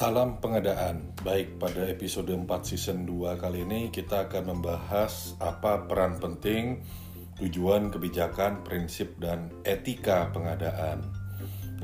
Salam 0.00 0.40
pengadaan. 0.40 1.12
Baik, 1.20 1.60
pada 1.60 1.84
episode 1.84 2.32
4 2.32 2.48
season 2.64 3.04
2 3.04 3.36
kali 3.36 3.68
ini 3.68 3.92
kita 3.92 4.32
akan 4.32 4.56
membahas 4.56 5.36
apa 5.36 5.84
peran 5.84 6.16
penting, 6.16 6.80
tujuan, 7.36 7.92
kebijakan, 7.92 8.64
prinsip, 8.64 9.20
dan 9.20 9.52
etika 9.60 10.32
pengadaan. 10.32 11.04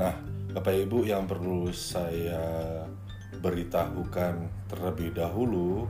Nah, 0.01 0.17
Bapak 0.49 0.89
Ibu 0.89 1.05
yang 1.05 1.29
perlu 1.29 1.69
saya 1.77 2.89
beritahukan 3.37 4.65
terlebih 4.73 5.13
dahulu 5.13 5.85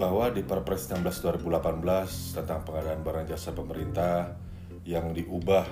bahwa 0.00 0.32
di 0.32 0.40
Perpres 0.40 0.88
16 0.88 1.36
2018 1.44 2.32
tentang 2.32 2.64
pengadaan 2.64 3.04
barang 3.04 3.28
jasa 3.28 3.52
pemerintah 3.52 4.32
yang 4.88 5.12
diubah 5.12 5.68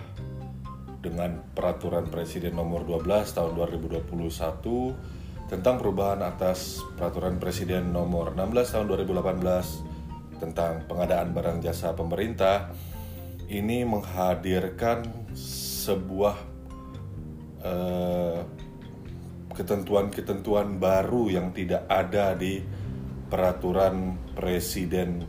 dengan 1.05 1.45
peraturan 1.53 2.09
Presiden 2.09 2.57
nomor 2.57 2.89
12 2.89 3.37
tahun 3.37 3.53
2021 3.53 4.09
tentang 5.53 5.77
perubahan 5.77 6.25
atas 6.25 6.81
peraturan 6.97 7.37
Presiden 7.37 7.93
nomor 7.93 8.33
16 8.33 8.73
tahun 8.73 8.87
2018 8.89 10.41
tentang 10.41 10.89
pengadaan 10.89 11.37
barang 11.37 11.61
jasa 11.61 11.93
pemerintah 11.93 12.73
ini 13.53 13.85
menghadirkan 13.85 15.05
sebuah 15.85 16.57
ketentuan-ketentuan 19.53 20.77
uh, 20.77 20.79
baru 20.81 21.33
yang 21.33 21.53
tidak 21.53 21.85
ada 21.89 22.33
di 22.37 22.61
peraturan 23.29 24.21
presiden 24.37 25.25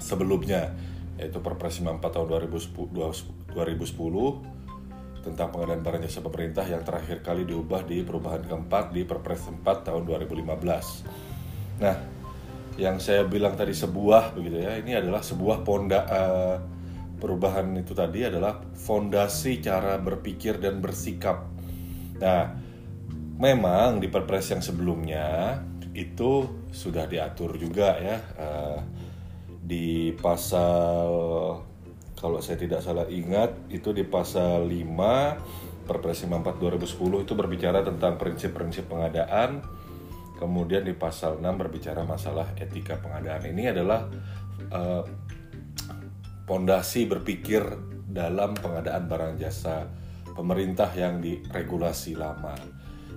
sebelumnya 0.00 0.72
yaitu 1.20 1.38
Perpres 1.38 1.78
94 1.78 2.00
tahun 2.00 2.26
2010, 2.48 3.54
2010 3.54 4.53
tentang 5.24 5.48
pengadaan 5.48 5.80
barang 5.80 6.04
jasa 6.04 6.20
pemerintah 6.20 6.68
yang 6.68 6.84
terakhir 6.84 7.24
kali 7.24 7.48
diubah 7.48 7.88
di 7.88 8.04
perubahan 8.04 8.44
keempat 8.44 8.92
di 8.92 9.08
Perpres 9.08 9.48
4 9.48 9.64
tahun 9.64 10.04
2015. 10.04 11.80
Nah, 11.80 11.96
yang 12.76 13.00
saya 13.00 13.24
bilang 13.24 13.56
tadi 13.56 13.72
sebuah 13.72 14.36
begitu 14.36 14.60
ya, 14.60 14.76
ini 14.76 14.92
adalah 14.92 15.24
sebuah 15.24 15.64
ponda 15.64 16.00
uh, 16.04 16.56
perubahan 17.16 17.72
itu 17.80 17.96
tadi 17.96 18.28
adalah 18.28 18.60
fondasi 18.76 19.64
cara 19.64 19.96
berpikir 19.96 20.60
dan 20.60 20.84
bersikap. 20.84 21.48
Nah, 22.20 22.52
memang 23.40 23.98
di 23.98 24.12
Perpres 24.12 24.52
yang 24.52 24.60
sebelumnya 24.60 25.58
itu 25.94 26.46
sudah 26.74 27.06
diatur 27.06 27.54
juga 27.54 27.94
ya 28.02 28.18
uh, 28.34 28.78
di 29.62 30.10
pasal 30.18 31.06
kalau 32.24 32.40
saya 32.40 32.56
tidak 32.56 32.80
salah 32.80 33.04
ingat 33.12 33.68
itu 33.68 33.92
di 33.92 34.00
pasal 34.00 34.64
5 34.64 35.84
Perpres 35.84 36.24
54 36.24 36.80
2010 36.80 37.28
itu 37.28 37.32
berbicara 37.36 37.84
tentang 37.84 38.16
prinsip-prinsip 38.16 38.88
pengadaan. 38.88 39.60
Kemudian 40.40 40.88
di 40.88 40.96
pasal 40.96 41.36
6 41.36 41.44
berbicara 41.44 42.00
masalah 42.08 42.56
etika 42.56 42.96
pengadaan. 42.96 43.44
Ini 43.44 43.76
adalah 43.76 44.08
pondasi 46.48 47.04
uh, 47.04 47.08
berpikir 47.12 47.60
dalam 48.08 48.56
pengadaan 48.56 49.04
barang 49.04 49.34
jasa 49.36 49.84
pemerintah 50.32 50.88
yang 50.96 51.20
diregulasi 51.20 52.16
lama. 52.16 52.56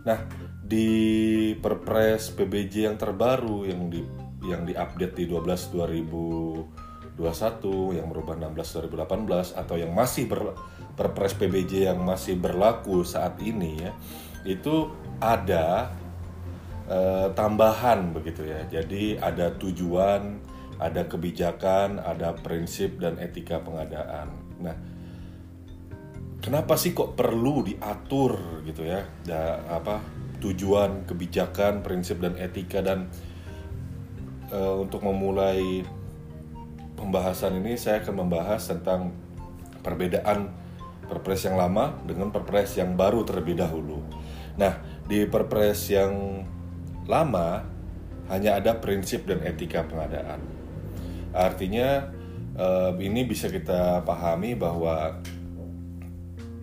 Nah, 0.04 0.20
di 0.60 1.56
Perpres 1.56 2.36
PBJ 2.36 2.92
yang 2.92 3.00
terbaru 3.00 3.72
yang 3.72 3.88
di 3.88 4.04
yang 4.44 4.68
diupdate 4.68 5.24
di 5.24 5.26
12 5.32 5.72
2000 5.72 6.87
21 7.18 7.98
yang 7.98 8.08
merubah 8.08 8.38
16 8.38 8.94
2018 8.94 9.58
atau 9.58 9.76
yang 9.76 9.92
masih 9.92 10.30
ber, 10.30 10.54
perpres 10.94 11.34
PBJ 11.34 11.90
yang 11.90 12.00
masih 12.06 12.38
berlaku 12.38 13.02
saat 13.02 13.42
ini 13.42 13.82
ya 13.82 13.92
itu 14.46 14.94
ada 15.20 15.92
uh, 16.88 17.28
tambahan 17.36 18.16
begitu 18.16 18.48
ya. 18.48 18.64
Jadi 18.70 19.20
ada 19.20 19.52
tujuan 19.58 20.40
ada 20.78 21.10
kebijakan 21.10 21.98
ada 22.00 22.38
prinsip 22.38 23.02
dan 23.02 23.18
etika 23.18 23.60
pengadaan. 23.60 24.30
Nah 24.62 24.76
kenapa 26.40 26.78
sih 26.80 26.96
kok 26.96 27.18
perlu 27.18 27.66
diatur 27.66 28.64
gitu 28.64 28.88
ya? 28.88 29.04
Da, 29.26 29.66
apa 29.68 30.00
tujuan 30.38 31.10
kebijakan 31.10 31.82
prinsip 31.82 32.22
dan 32.22 32.38
etika 32.38 32.80
dan 32.86 33.10
uh, 34.54 34.78
untuk 34.80 35.02
memulai 35.02 35.82
pembahasan 36.98 37.62
ini 37.62 37.78
saya 37.78 38.02
akan 38.02 38.26
membahas 38.26 38.74
tentang 38.74 39.14
perbedaan 39.86 40.52
perpres 41.08 41.48
yang 41.48 41.56
lama 41.56 41.96
dengan 42.04 42.34
perpres 42.34 42.76
yang 42.76 42.98
baru 43.00 43.24
terlebih 43.24 43.56
dahulu. 43.56 44.04
Nah, 44.60 44.82
di 45.08 45.24
perpres 45.30 45.88
yang 45.88 46.44
lama 47.08 47.64
hanya 48.28 48.60
ada 48.60 48.76
prinsip 48.76 49.24
dan 49.24 49.40
etika 49.48 49.88
pengadaan. 49.88 50.44
Artinya 51.32 52.12
eh, 52.58 52.92
ini 53.00 53.24
bisa 53.24 53.48
kita 53.48 54.04
pahami 54.04 54.60
bahwa 54.60 55.16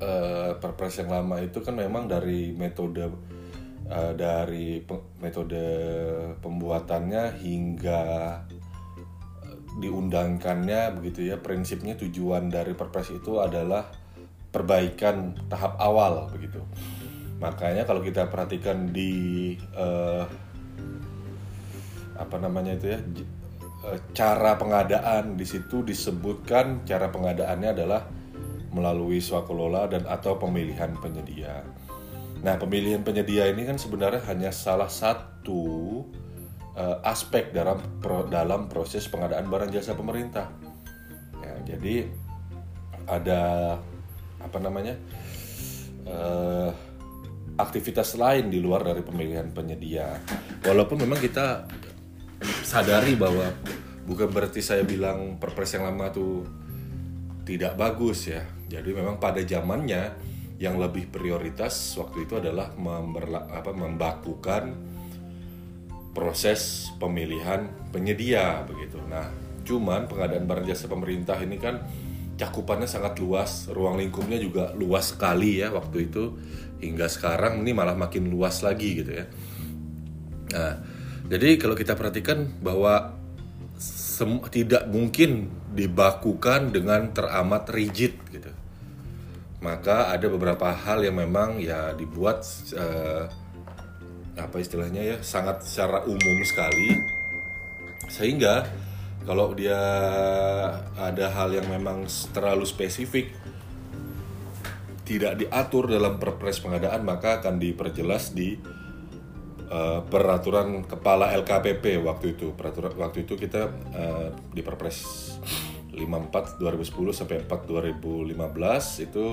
eh, 0.03 0.51
perpres 0.61 1.01
yang 1.01 1.09
lama 1.09 1.41
itu 1.41 1.65
kan 1.65 1.73
memang 1.73 2.05
dari 2.05 2.53
metode 2.53 3.09
eh, 3.89 4.13
dari 4.13 4.85
metode 5.25 5.65
pembuatannya 6.45 7.41
hingga 7.41 8.03
diundangkannya 9.79 10.95
begitu 10.99 11.31
ya. 11.31 11.37
Prinsipnya 11.41 11.99
tujuan 11.99 12.51
dari 12.51 12.73
perpres 12.75 13.11
itu 13.11 13.43
adalah 13.43 13.91
perbaikan 14.55 15.35
tahap 15.51 15.75
awal 15.83 16.31
begitu. 16.31 16.63
Makanya 17.43 17.83
kalau 17.83 18.01
kita 18.01 18.31
perhatikan 18.31 18.95
di 18.95 19.55
uh, 19.75 20.23
apa 22.15 22.37
namanya 22.39 22.79
itu 22.79 22.95
ya 22.95 22.99
uh, 23.83 23.99
cara 24.15 24.55
pengadaan 24.55 25.35
di 25.35 25.43
situ 25.43 25.83
disebutkan 25.83 26.87
cara 26.87 27.11
pengadaannya 27.11 27.71
adalah 27.75 28.07
melalui 28.71 29.19
swakolola 29.19 29.91
dan 29.91 30.07
atau 30.07 30.39
pemilihan 30.39 30.95
penyedia. 31.03 31.67
Nah 32.43 32.55
pemilihan 32.59 33.03
penyedia 33.03 33.51
ini 33.51 33.67
kan 33.67 33.79
sebenarnya 33.79 34.23
hanya 34.31 34.51
salah 34.55 34.91
satu 34.91 36.03
uh, 36.79 36.99
aspek 37.07 37.51
dalam 37.55 37.79
pro, 37.99 38.27
dalam 38.27 38.67
proses 38.71 39.07
pengadaan 39.11 39.47
barang 39.51 39.71
jasa 39.75 39.95
pemerintah. 39.95 40.51
Ya, 41.41 41.75
jadi 41.75 42.09
ada 43.05 43.43
apa 44.41 44.59
namanya 44.61 44.97
uh, 46.09 46.71
aktivitas 47.55 48.19
lain 48.19 48.51
di 48.51 48.59
luar 48.59 48.83
dari 48.83 49.03
pemilihan 49.05 49.51
penyedia. 49.55 50.19
Walaupun 50.65 51.07
memang 51.07 51.21
kita 51.21 51.69
sadari 52.67 53.15
bahwa 53.15 53.47
bukan 54.05 54.29
berarti 54.29 54.61
saya 54.61 54.83
bilang 54.83 55.39
perpres 55.39 55.77
yang 55.79 55.87
lama 55.87 56.11
tuh 56.11 56.45
tidak 57.45 57.77
bagus 57.79 58.29
ya. 58.29 58.43
Jadi 58.67 58.91
memang 58.91 59.21
pada 59.21 59.45
zamannya 59.45 60.17
yang 60.59 60.81
lebih 60.81 61.13
prioritas 61.13 61.75
waktu 61.99 62.25
itu 62.27 62.41
adalah 62.41 62.73
memberla, 62.75 63.53
apa, 63.53 63.71
membakukan 63.71 64.75
proses 66.15 66.89
pemilihan 67.03 67.69
penyedia 67.91 68.63
begitu. 68.65 69.03
Nah, 69.11 69.29
cuman 69.67 70.07
pengadaan 70.07 70.47
barang 70.47 70.67
jasa 70.71 70.87
pemerintah 70.87 71.37
ini 71.43 71.59
kan 71.59 71.83
cakupannya 72.39 72.87
sangat 72.87 73.19
luas, 73.19 73.67
ruang 73.71 73.99
lingkupnya 73.99 74.39
juga 74.39 74.71
luas 74.75 75.15
sekali 75.15 75.61
ya 75.61 75.75
waktu 75.75 76.09
itu 76.11 76.35
hingga 76.79 77.11
sekarang 77.11 77.63
ini 77.63 77.75
malah 77.75 77.99
makin 77.99 78.31
luas 78.31 78.63
lagi 78.63 79.03
gitu 79.03 79.13
ya. 79.13 79.27
Nah, 80.55 80.75
jadi 81.27 81.59
kalau 81.59 81.75
kita 81.75 81.99
perhatikan 81.99 82.47
bahwa 82.63 83.19
tidak 84.55 84.87
mungkin 84.87 85.51
dibakukan 85.75 86.71
dengan 86.71 87.11
teramat 87.11 87.67
rigid 87.75 88.15
gitu. 88.31 88.53
Maka 89.59 90.13
ada 90.13 90.29
beberapa 90.31 90.71
hal 90.71 91.03
yang 91.03 91.19
memang 91.19 91.59
ya 91.59 91.97
dibuat 91.97 92.47
uh, 92.77 93.27
apa 94.35 94.57
istilahnya 94.59 95.03
ya 95.03 95.17
sangat 95.23 95.63
secara 95.63 96.03
umum 96.07 96.37
sekali. 96.43 96.99
Sehingga 98.11 98.67
kalau 99.25 99.57
dia 99.57 99.79
ada 100.99 101.27
hal 101.33 101.55
yang 101.57 101.67
memang 101.71 102.05
terlalu 102.35 102.69
spesifik 102.69 103.33
tidak 105.05 105.37
diatur 105.41 105.89
dalam 105.89 106.17
perpres 106.17 106.61
pengadaan 106.61 107.05
maka 107.05 107.41
akan 107.41 107.61
diperjelas 107.61 108.33
di 108.33 108.57
uh, 109.69 110.01
peraturan 110.05 110.85
kepala 110.85 111.33
LKPP 111.37 112.01
waktu 112.05 112.37
itu. 112.37 112.53
Peraturan 112.57 112.97
waktu 112.97 113.29
itu 113.29 113.37
kita 113.37 113.69
uh, 113.73 114.29
di 114.53 114.61
perpres 114.65 115.37
54 115.95 116.59
2010 116.59 117.15
sampai 117.15 117.37
4 117.47 118.35
2015 118.35 119.07
itu 119.07 119.27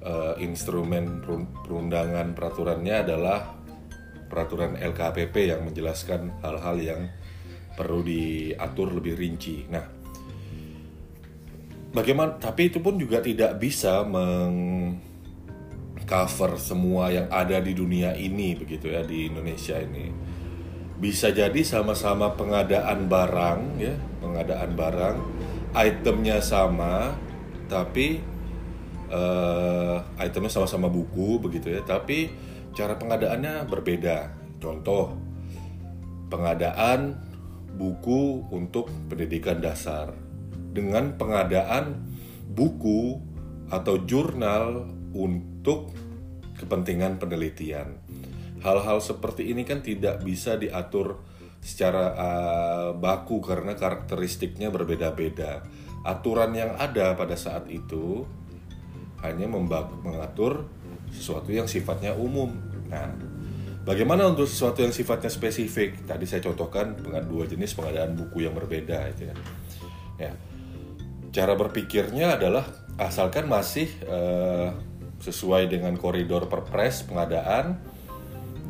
uh, 0.00 0.34
instrumen 0.40 1.20
perundangan 1.66 2.32
peraturannya 2.32 3.04
adalah 3.04 3.63
peraturan 4.34 4.74
LKPP 4.74 5.54
yang 5.54 5.62
menjelaskan 5.62 6.42
hal-hal 6.42 6.76
yang 6.82 7.02
perlu 7.78 8.02
diatur 8.02 8.90
lebih 8.90 9.14
rinci. 9.14 9.70
Nah, 9.70 9.86
bagaimana? 11.94 12.34
Tapi 12.42 12.74
itu 12.74 12.82
pun 12.82 12.98
juga 12.98 13.22
tidak 13.22 13.54
bisa 13.62 14.02
meng, 14.02 14.98
cover 16.04 16.60
semua 16.60 17.08
yang 17.14 17.26
ada 17.32 17.58
di 17.62 17.72
dunia 17.72 18.12
ini 18.14 18.54
begitu 18.54 18.92
ya 18.92 19.02
di 19.02 19.32
Indonesia 19.32 19.80
ini 19.80 20.12
bisa 21.00 21.34
jadi 21.34 21.58
sama-sama 21.66 22.32
pengadaan 22.38 23.10
barang 23.10 23.60
ya 23.82 23.94
pengadaan 24.22 24.70
barang 24.78 25.16
itemnya 25.74 26.38
sama 26.38 27.18
tapi 27.66 28.22
uh, 29.10 29.98
itemnya 30.22 30.52
sama-sama 30.52 30.86
buku 30.86 31.42
begitu 31.42 31.74
ya 31.74 31.82
tapi 31.82 32.30
cara 32.74 32.98
pengadaannya 32.98 33.70
berbeda 33.70 34.34
contoh 34.58 35.14
pengadaan 36.28 37.14
buku 37.74 38.50
untuk 38.50 38.90
pendidikan 39.06 39.62
dasar 39.62 40.14
dengan 40.74 41.14
pengadaan 41.14 42.02
buku 42.50 43.18
atau 43.70 44.02
jurnal 44.02 44.90
untuk 45.14 45.94
kepentingan 46.58 47.18
penelitian. 47.18 47.98
Hal-hal 48.62 48.98
seperti 48.98 49.50
ini 49.54 49.62
kan 49.62 49.82
tidak 49.84 50.22
bisa 50.22 50.58
diatur 50.58 51.22
secara 51.62 52.04
uh, 52.14 52.88
baku 52.96 53.40
karena 53.40 53.78
karakteristiknya 53.78 54.68
berbeda-beda. 54.68 55.62
Aturan 56.04 56.52
yang 56.52 56.76
ada 56.76 57.16
pada 57.16 57.36
saat 57.38 57.70
itu 57.72 58.24
hanya 59.24 59.48
mengatur 59.48 60.68
sesuatu 61.14 61.54
yang 61.54 61.70
sifatnya 61.70 62.12
umum. 62.18 62.50
Nah, 62.90 63.14
bagaimana 63.86 64.26
untuk 64.26 64.50
sesuatu 64.50 64.82
yang 64.82 64.90
sifatnya 64.90 65.30
spesifik? 65.30 66.02
Tadi 66.04 66.26
saya 66.26 66.42
contohkan 66.42 66.98
dengan 66.98 67.22
dua 67.24 67.46
jenis 67.46 67.72
pengadaan 67.78 68.18
buku 68.18 68.44
yang 68.44 68.52
berbeda 68.52 69.14
itu 69.14 69.30
ya. 69.30 69.36
Ya. 70.18 70.34
Cara 71.34 71.58
berpikirnya 71.58 72.38
adalah 72.38 72.62
asalkan 72.98 73.46
masih 73.50 73.90
uh, 74.06 74.70
sesuai 75.18 75.66
dengan 75.70 75.96
koridor 75.98 76.46
perpres 76.46 77.02
pengadaan 77.06 77.78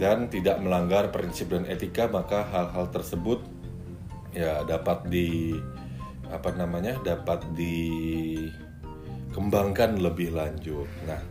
dan 0.00 0.29
tidak 0.32 0.61
melanggar 0.62 1.12
prinsip 1.14 1.49
dan 1.52 1.67
etika 1.69 2.08
maka 2.11 2.43
hal-hal 2.50 2.90
tersebut 2.90 3.40
ya 4.35 4.64
dapat 4.67 5.06
di 5.06 5.55
apa 6.31 6.50
namanya 6.56 6.99
dapat 7.05 7.44
dikembangkan 7.55 10.02
lebih 10.02 10.31
lanjut. 10.35 10.88
Nah, 11.06 11.23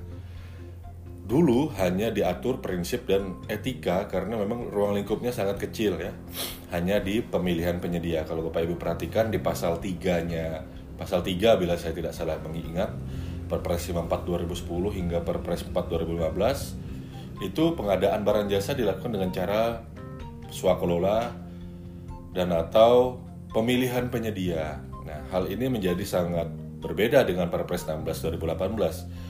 dulu 1.23 1.71
hanya 1.79 2.11
diatur 2.11 2.59
prinsip 2.59 3.07
dan 3.07 3.39
etika 3.47 4.11
karena 4.11 4.35
memang 4.35 4.67
ruang 4.67 4.91
lingkupnya 4.91 5.31
sangat 5.31 5.59
kecil 5.63 5.95
ya. 5.95 6.11
Hanya 6.75 6.99
di 6.99 7.23
pemilihan 7.23 7.79
penyedia. 7.79 8.27
Kalau 8.27 8.43
Bapak 8.51 8.67
Ibu 8.67 8.75
perhatikan 8.75 9.31
di 9.31 9.39
pasal 9.39 9.79
3-nya, 9.79 10.67
pasal 10.99 11.23
3 11.23 11.61
bila 11.61 11.79
saya 11.79 11.95
tidak 11.95 12.11
salah 12.11 12.37
mengingat 12.43 12.91
Perpres 13.47 13.85
54 13.87 14.49
2010 14.49 14.97
hingga 14.97 15.19
Perpres 15.21 15.63
4 15.63 15.71
2015 15.75 17.43
itu 17.43 17.63
pengadaan 17.75 18.21
barang 18.23 18.47
jasa 18.49 18.71
dilakukan 18.73 19.13
dengan 19.13 19.29
cara 19.29 19.83
swakelola 20.47 21.33
dan 22.33 22.49
atau 22.49 23.19
pemilihan 23.53 24.09
penyedia. 24.09 24.81
Nah, 25.05 25.21
hal 25.29 25.51
ini 25.51 25.69
menjadi 25.69 26.01
sangat 26.03 26.49
berbeda 26.81 27.23
dengan 27.23 27.47
Perpres 27.47 27.85
16 27.85 28.39
2018. 28.41 29.22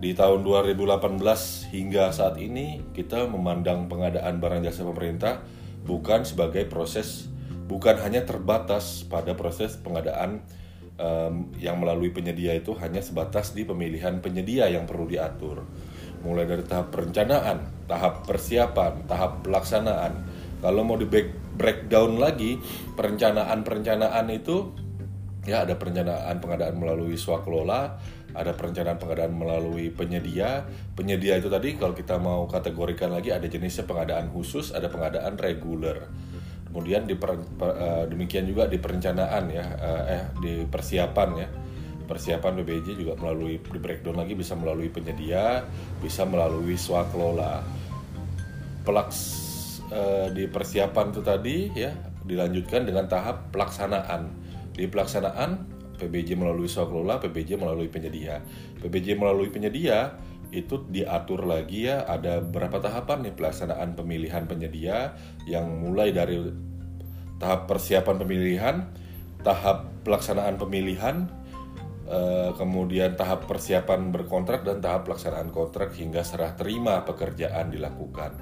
Di 0.00 0.16
tahun 0.16 0.40
2018 0.48 1.20
hingga 1.76 2.08
saat 2.08 2.40
ini 2.40 2.80
kita 2.96 3.28
memandang 3.28 3.84
pengadaan 3.84 4.40
barang 4.40 4.64
jasa 4.64 4.80
pemerintah 4.88 5.44
bukan 5.84 6.24
sebagai 6.24 6.64
proses 6.72 7.28
bukan 7.68 8.00
hanya 8.00 8.24
terbatas 8.24 9.04
pada 9.04 9.36
proses 9.36 9.76
pengadaan 9.76 10.40
um, 10.96 11.52
yang 11.60 11.76
melalui 11.76 12.16
penyedia 12.16 12.56
itu 12.56 12.72
hanya 12.80 13.04
sebatas 13.04 13.52
di 13.52 13.68
pemilihan 13.68 14.24
penyedia 14.24 14.72
yang 14.72 14.88
perlu 14.88 15.04
diatur. 15.04 15.68
Mulai 16.24 16.48
dari 16.48 16.64
tahap 16.64 16.96
perencanaan, 16.96 17.84
tahap 17.84 18.24
persiapan, 18.24 19.04
tahap 19.04 19.44
pelaksanaan. 19.44 20.16
Kalau 20.64 20.80
mau 20.80 20.96
di 20.96 21.08
breakdown 21.56 22.16
lagi, 22.16 22.56
perencanaan-perencanaan 22.96 24.26
itu 24.32 24.72
ya 25.48 25.64
ada 25.64 25.80
perencanaan 25.80 26.36
pengadaan 26.36 26.76
melalui 26.76 27.16
swakelola, 27.16 27.96
ada 28.34 28.54
perencanaan 28.54 28.98
pengadaan 28.98 29.32
melalui 29.34 29.90
penyedia. 29.90 30.66
Penyedia 30.94 31.38
itu 31.38 31.50
tadi 31.50 31.74
kalau 31.74 31.94
kita 31.94 32.16
mau 32.18 32.46
kategorikan 32.46 33.10
lagi 33.10 33.34
ada 33.34 33.46
jenisnya 33.46 33.86
pengadaan 33.86 34.30
khusus, 34.30 34.70
ada 34.70 34.86
pengadaan 34.86 35.34
reguler. 35.36 36.06
Kemudian 36.70 37.02
di 37.02 37.18
per, 37.18 37.34
per, 37.58 37.70
uh, 37.74 38.04
demikian 38.06 38.46
juga 38.46 38.70
di 38.70 38.78
perencanaan 38.78 39.44
ya 39.50 39.66
uh, 39.66 40.02
eh 40.06 40.24
di 40.38 40.52
persiapan 40.70 41.28
ya. 41.34 41.48
Persiapan 42.06 42.62
BBJ 42.62 42.98
juga 42.98 43.14
melalui 43.18 43.58
di 43.58 43.78
breakdown 43.78 44.18
lagi 44.18 44.34
bisa 44.34 44.58
melalui 44.58 44.90
penyedia 44.90 45.62
bisa 46.02 46.26
melalui 46.26 46.74
swakelola 46.74 47.62
pelaks 48.82 49.18
uh, 49.90 50.26
di 50.30 50.46
persiapan 50.50 51.06
itu 51.14 51.22
tadi 51.22 51.56
ya 51.74 51.90
dilanjutkan 52.22 52.86
dengan 52.86 53.10
tahap 53.10 53.50
pelaksanaan. 53.50 54.30
Di 54.70 54.86
pelaksanaan 54.86 55.79
PBJ 56.00 56.40
melalui 56.40 56.66
swakelola 56.66 57.20
PBJ 57.20 57.60
melalui 57.60 57.92
penyedia 57.92 58.40
PBJ 58.80 59.20
melalui 59.20 59.52
penyedia 59.52 60.16
itu 60.50 60.82
diatur 60.90 61.46
lagi 61.46 61.86
ya 61.86 62.02
ada 62.08 62.42
berapa 62.42 62.82
tahapan 62.82 63.28
nih 63.28 63.34
pelaksanaan 63.38 63.94
pemilihan 63.94 64.48
penyedia 64.50 65.14
yang 65.46 65.70
mulai 65.70 66.10
dari 66.10 66.42
tahap 67.40 67.70
persiapan 67.70 68.16
pemilihan, 68.20 68.76
tahap 69.40 69.88
pelaksanaan 70.04 70.60
pemilihan, 70.60 71.30
eh, 72.04 72.50
kemudian 72.58 73.16
tahap 73.16 73.48
persiapan 73.48 74.12
berkontrak 74.12 74.66
dan 74.66 74.84
tahap 74.84 75.08
pelaksanaan 75.08 75.48
kontrak 75.48 75.96
hingga 75.96 76.20
serah 76.20 76.52
terima 76.58 77.00
pekerjaan 77.08 77.72
dilakukan. 77.72 78.36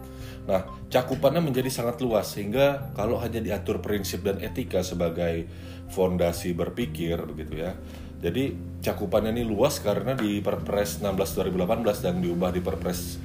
Nah, 0.49 0.65
cakupannya 0.89 1.45
menjadi 1.45 1.69
sangat 1.69 2.01
luas 2.01 2.33
sehingga 2.33 2.89
kalau 2.97 3.21
hanya 3.21 3.45
diatur 3.45 3.85
prinsip 3.85 4.25
dan 4.25 4.41
etika 4.41 4.81
sebagai 4.81 5.45
fondasi 5.93 6.57
berpikir 6.57 7.21
begitu 7.29 7.65
ya 7.65 7.77
jadi 8.19 8.51
cakupannya 8.83 9.31
ini 9.31 9.47
luas 9.47 9.79
karena 9.79 10.17
di 10.19 10.43
Perpres 10.43 10.99
16 10.99 11.39
2018 11.55 12.05
dan 12.05 12.15
diubah 12.19 12.51
di 12.51 12.59
Perpres 12.59 13.21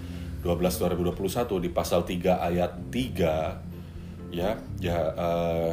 12 0.45 0.53
2021 0.53 1.63
di 1.65 1.69
pasal 1.73 2.05
3 2.05 2.47
ayat 2.51 2.71
3 2.91 4.35
ya 4.37 4.59
ya 4.77 4.97
uh, 5.17 5.71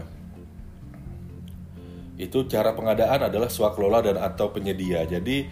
itu 2.20 2.44
cara 2.48 2.76
pengadaan 2.76 3.32
adalah 3.32 3.48
swakelola 3.48 4.04
dan 4.04 4.20
atau 4.20 4.52
penyedia. 4.52 5.08
Jadi 5.08 5.48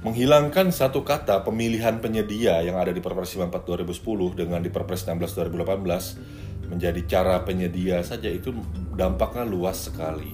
menghilangkan 0.00 0.72
satu 0.72 1.04
kata 1.04 1.44
pemilihan 1.44 2.00
penyedia 2.00 2.64
yang 2.64 2.80
ada 2.80 2.88
di 2.88 3.04
Perpres 3.04 3.36
54 3.36 3.84
2010 3.84 4.40
dengan 4.40 4.60
di 4.64 4.72
Perpres 4.72 5.04
16 5.04 5.52
2018 5.52 6.72
menjadi 6.72 7.00
cara 7.04 7.44
penyedia 7.44 8.00
saja 8.00 8.32
itu 8.32 8.54
dampaknya 8.96 9.44
luas 9.44 9.92
sekali. 9.92 10.32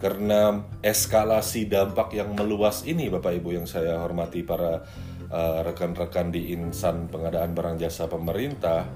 Karena 0.00 0.58
eskalasi 0.82 1.70
dampak 1.70 2.16
yang 2.16 2.34
meluas 2.34 2.82
ini 2.88 3.06
Bapak 3.06 3.38
Ibu 3.38 3.54
yang 3.54 3.66
saya 3.70 4.02
hormati 4.02 4.42
para 4.42 4.82
uh, 5.30 5.58
rekan-rekan 5.62 6.34
di 6.34 6.50
insan 6.50 7.06
pengadaan 7.06 7.54
barang 7.54 7.76
jasa 7.78 8.10
pemerintah 8.10 8.88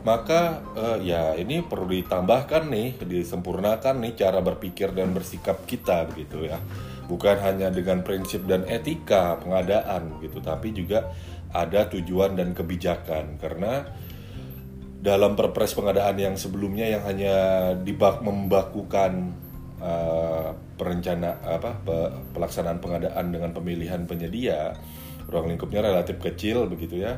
maka 0.00 0.64
uh, 0.72 0.96
ya 0.96 1.36
ini 1.36 1.60
perlu 1.60 1.92
ditambahkan 1.92 2.72
nih 2.72 2.96
disempurnakan 3.04 4.00
nih 4.00 4.12
cara 4.16 4.40
berpikir 4.40 4.96
dan 4.96 5.12
bersikap 5.12 5.68
kita 5.68 6.08
begitu 6.08 6.48
ya 6.48 6.56
bukan 7.10 7.42
hanya 7.42 7.74
dengan 7.74 8.06
prinsip 8.06 8.46
dan 8.46 8.62
etika 8.70 9.34
pengadaan 9.42 10.22
gitu 10.22 10.38
tapi 10.38 10.70
juga 10.70 11.10
ada 11.50 11.90
tujuan 11.90 12.38
dan 12.38 12.54
kebijakan. 12.54 13.42
Karena 13.42 13.82
dalam 15.00 15.34
perpres 15.34 15.74
pengadaan 15.74 16.14
yang 16.14 16.34
sebelumnya 16.38 16.86
yang 16.86 17.02
hanya 17.02 17.36
dibak 17.74 18.22
membakukan 18.22 19.34
uh, 19.80 20.54
perencana 20.78 21.40
apa 21.40 21.80
pelaksanaan 22.36 22.78
pengadaan 22.78 23.32
dengan 23.32 23.50
pemilihan 23.50 24.04
penyedia 24.04 24.76
ruang 25.28 25.48
lingkupnya 25.52 25.80
relatif 25.80 26.20
kecil 26.20 26.68
begitu 26.68 27.00
ya 27.00 27.16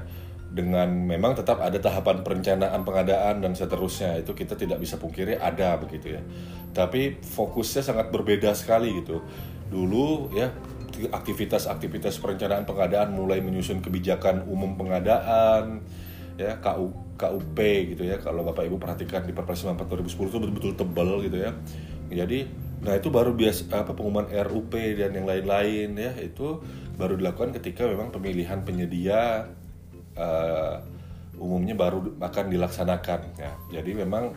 dengan 0.52 0.92
memang 0.92 1.32
tetap 1.32 1.64
ada 1.64 1.80
tahapan 1.80 2.20
perencanaan 2.20 2.84
pengadaan 2.84 3.40
dan 3.40 3.52
seterusnya 3.56 4.20
itu 4.20 4.36
kita 4.36 4.52
tidak 4.52 4.84
bisa 4.84 5.00
pungkiri 5.00 5.40
ada 5.40 5.80
begitu 5.80 6.20
ya. 6.20 6.22
Tapi 6.76 7.18
fokusnya 7.24 7.82
sangat 7.82 8.12
berbeda 8.12 8.52
sekali 8.52 9.00
gitu 9.00 9.24
dulu 9.72 10.28
ya 10.36 10.52
aktivitas-aktivitas 10.92 12.20
perencanaan 12.20 12.68
pengadaan 12.68 13.16
mulai 13.16 13.40
menyusun 13.40 13.80
kebijakan 13.80 14.44
umum 14.44 14.76
pengadaan 14.76 15.80
ya 16.36 16.60
KU 16.60 16.92
KUP 17.16 17.58
gitu 17.96 18.04
ya 18.04 18.20
kalau 18.20 18.44
Bapak 18.44 18.68
Ibu 18.68 18.76
perhatikan 18.76 19.24
di 19.24 19.32
Perpres 19.32 19.64
94 19.64 19.88
2010 20.04 20.28
itu 20.28 20.38
betul-betul 20.38 20.72
tebal 20.76 21.10
gitu 21.24 21.38
ya 21.40 21.56
jadi 22.12 22.44
nah 22.82 22.98
itu 22.98 23.08
baru 23.08 23.32
biasa 23.32 23.72
apa 23.72 23.96
pengumuman 23.96 24.28
RUP 24.28 24.74
dan 24.74 25.16
yang 25.16 25.24
lain-lain 25.24 25.96
ya 25.96 26.12
itu 26.18 26.60
baru 26.98 27.16
dilakukan 27.16 27.56
ketika 27.56 27.88
memang 27.88 28.12
pemilihan 28.12 28.60
penyedia 28.66 29.48
uh, 30.18 30.76
umumnya 31.38 31.74
baru 31.74 32.14
akan 32.20 32.44
dilaksanakan 32.52 33.20
ya. 33.40 33.52
Jadi 33.80 33.90
memang 33.96 34.36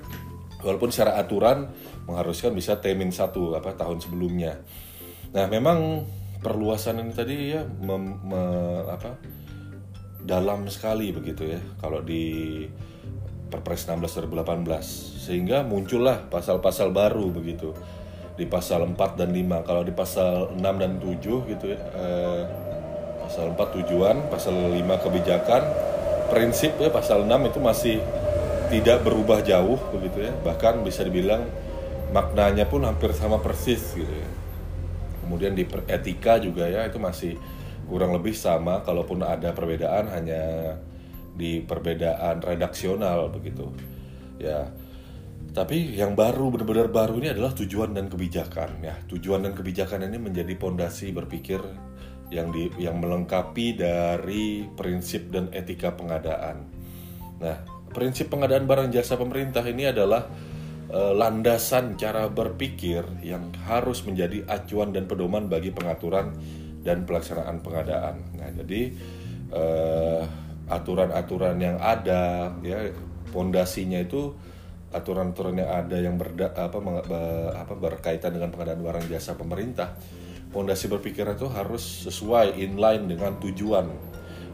walaupun 0.64 0.90
secara 0.90 1.20
aturan 1.20 1.70
mengharuskan 2.08 2.56
bisa 2.56 2.80
temin 2.80 3.12
satu 3.12 3.54
apa 3.58 3.76
tahun 3.76 4.00
sebelumnya. 4.00 4.64
Nah 5.36 5.52
memang 5.52 6.08
perluasan 6.40 7.04
ini 7.04 7.12
tadi 7.12 7.36
ya 7.52 7.68
mem, 7.68 8.24
me, 8.24 8.42
apa 8.88 9.20
dalam 10.24 10.64
sekali 10.72 11.12
begitu 11.12 11.44
ya 11.44 11.60
kalau 11.84 12.00
di 12.00 12.64
Perpres 13.52 13.84
16 13.84 14.32
2018 14.32 15.28
sehingga 15.28 15.68
muncullah 15.68 16.32
pasal-pasal 16.32 16.96
baru 16.96 17.30
begitu 17.36 17.76
di 18.40 18.48
pasal 18.48 18.88
4 18.88 19.20
dan 19.20 19.36
5 19.36 19.68
kalau 19.68 19.84
di 19.84 19.92
pasal 19.92 20.56
6 20.56 20.64
dan 20.64 20.92
7 21.04 21.52
gitu 21.52 21.66
ya 21.68 21.80
eh, 21.84 22.44
pasal 23.28 23.52
4 23.54 23.76
tujuan 23.84 24.32
pasal 24.32 24.56
5 24.56 25.04
kebijakan 25.04 25.62
prinsip 26.32 26.80
ya 26.80 26.90
pasal 26.90 27.28
6 27.28 27.52
itu 27.52 27.60
masih 27.60 27.98
tidak 28.72 29.04
berubah 29.04 29.44
jauh 29.46 29.78
begitu 29.94 30.26
ya. 30.26 30.34
Bahkan 30.42 30.82
bisa 30.82 31.06
dibilang 31.06 31.46
maknanya 32.16 32.66
pun 32.66 32.88
hampir 32.88 33.12
sama 33.14 33.44
persis 33.44 33.94
gitu 33.94 34.10
ya 34.10 34.45
kemudian 35.26 35.58
di 35.58 35.66
etika 35.90 36.38
juga 36.38 36.70
ya 36.70 36.86
itu 36.86 37.02
masih 37.02 37.34
kurang 37.90 38.14
lebih 38.14 38.38
sama. 38.38 38.86
Kalaupun 38.86 39.26
ada 39.26 39.52
perbedaan 39.52 40.14
hanya 40.14 40.78
di 41.36 41.60
perbedaan 41.66 42.40
redaksional 42.46 43.34
begitu. 43.34 43.74
Ya. 44.38 44.70
Tapi 45.56 45.96
yang 45.96 46.20
baru 46.20 46.52
benar-benar 46.52 46.92
baru 46.92 47.16
ini 47.18 47.32
adalah 47.32 47.56
tujuan 47.56 47.96
dan 47.96 48.12
kebijakan 48.12 48.84
ya. 48.84 48.96
Tujuan 49.08 49.44
dan 49.44 49.56
kebijakan 49.56 50.04
ini 50.06 50.20
menjadi 50.20 50.54
pondasi 50.60 51.16
berpikir 51.16 51.64
yang 52.34 52.52
di 52.52 52.68
yang 52.82 53.00
melengkapi 53.00 53.78
dari 53.78 54.68
prinsip 54.76 55.32
dan 55.32 55.48
etika 55.56 55.96
pengadaan. 55.96 56.68
Nah 57.40 57.58
prinsip 57.96 58.28
pengadaan 58.28 58.68
barang 58.68 58.92
jasa 58.92 59.16
pemerintah 59.16 59.64
ini 59.64 59.88
adalah 59.88 60.28
landasan 60.96 62.00
cara 62.00 62.32
berpikir 62.32 63.04
yang 63.20 63.52
harus 63.68 64.06
menjadi 64.08 64.48
acuan 64.48 64.96
dan 64.96 65.12
pedoman 65.12 65.52
bagi 65.52 65.76
pengaturan 65.76 66.32
dan 66.86 67.04
pelaksanaan 67.04 67.60
pengadaan. 67.60 68.16
Nah, 68.38 68.50
jadi 68.64 68.82
eh, 69.52 70.22
aturan-aturan 70.72 71.58
yang 71.60 71.78
ada 71.82 72.54
ya 72.64 72.90
pondasinya 73.30 74.00
itu 74.00 74.34
aturan-aturan 74.96 75.60
yang 75.60 75.72
ada 75.84 75.98
yang 76.00 76.16
berda, 76.16 76.56
apa, 76.56 76.80
apa 77.52 77.74
berkaitan 77.76 78.32
dengan 78.32 78.56
pengadaan 78.56 78.80
barang 78.80 79.06
jasa 79.12 79.36
pemerintah. 79.36 79.92
Pondasi 80.56 80.88
berpikir 80.88 81.28
itu 81.36 81.52
harus 81.52 82.08
sesuai 82.08 82.56
inline 82.56 83.12
dengan 83.12 83.36
tujuan 83.44 83.92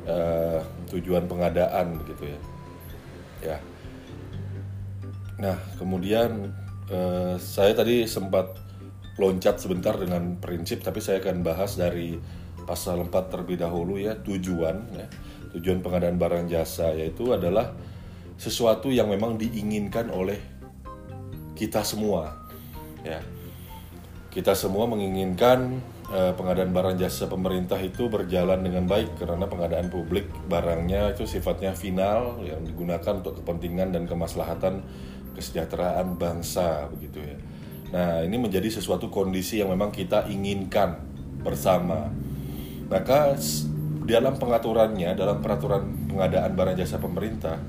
uh, 0.10 0.60
tujuan 0.89 1.29
pengadaan 1.29 1.93
gitu 2.10 2.25
ya. 2.25 2.39
Ya. 3.41 3.57
Nah, 5.41 5.57
kemudian 5.81 6.53
uh, 6.93 7.36
saya 7.41 7.74
tadi 7.74 8.05
sempat 8.05 8.53
loncat 9.17 9.57
sebentar 9.57 9.98
dengan 9.98 10.38
prinsip 10.38 10.86
tapi 10.86 11.01
saya 11.01 11.17
akan 11.17 11.41
bahas 11.41 11.75
dari 11.75 12.15
pasal 12.63 13.01
4 13.10 13.10
terlebih 13.33 13.57
dahulu 13.57 13.98
ya 13.98 14.13
tujuan 14.21 14.77
ya. 14.93 15.10
Tujuan 15.57 15.81
pengadaan 15.81 16.15
barang 16.21 16.45
jasa 16.48 16.93
yaitu 16.93 17.33
adalah 17.33 17.74
sesuatu 18.38 18.93
yang 18.93 19.10
memang 19.10 19.36
diinginkan 19.41 20.13
oleh 20.13 20.38
kita 21.57 21.81
semua 21.81 22.38
ya. 23.01 23.19
Kita 24.31 24.55
semua 24.55 24.88
menginginkan 24.88 25.83
eh, 26.07 26.31
pengadaan 26.39 26.71
barang 26.71 26.95
jasa 26.95 27.27
pemerintah 27.27 27.75
itu 27.83 28.07
berjalan 28.07 28.63
dengan 28.63 28.88
baik 28.88 29.19
karena 29.19 29.43
pengadaan 29.43 29.91
publik 29.91 30.31
barangnya 30.48 31.12
itu 31.12 31.27
sifatnya 31.27 31.75
final 31.75 32.39
yang 32.48 32.63
digunakan 32.63 33.19
untuk 33.19 33.43
kepentingan 33.43 33.91
dan 33.91 34.07
kemaslahatan 34.07 34.88
kesejahteraan 35.35 36.19
bangsa 36.19 36.88
begitu 36.91 37.23
ya 37.23 37.38
Nah, 37.91 38.23
ini 38.23 38.39
menjadi 38.39 38.71
sesuatu 38.71 39.11
kondisi 39.11 39.59
yang 39.59 39.75
memang 39.75 39.91
kita 39.91 40.31
inginkan 40.31 40.95
bersama. 41.43 42.07
Maka 42.88 43.35
dalam 44.07 44.39
pengaturannya, 44.39 45.11
dalam 45.11 45.43
peraturan 45.43 46.07
pengadaan 46.07 46.55
barang 46.55 46.79
jasa 46.79 47.03
pemerintah, 47.03 47.59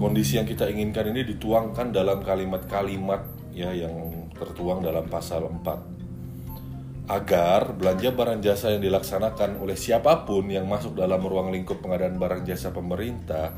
kondisi 0.00 0.40
yang 0.40 0.48
kita 0.48 0.72
inginkan 0.72 1.12
ini 1.12 1.36
dituangkan 1.36 1.92
dalam 1.92 2.24
kalimat-kalimat 2.24 3.28
ya 3.52 3.76
yang 3.76 3.92
tertuang 4.32 4.80
dalam 4.80 5.04
pasal 5.06 5.44
4 5.44 7.12
agar 7.12 7.76
belanja 7.76 8.08
barang 8.14 8.40
jasa 8.40 8.72
yang 8.72 8.80
dilaksanakan 8.80 9.60
oleh 9.60 9.76
siapa 9.76 10.24
pun 10.24 10.48
yang 10.48 10.64
masuk 10.64 10.96
dalam 10.96 11.20
ruang 11.20 11.52
lingkup 11.52 11.84
pengadaan 11.84 12.16
barang 12.16 12.48
jasa 12.48 12.72
pemerintah 12.72 13.52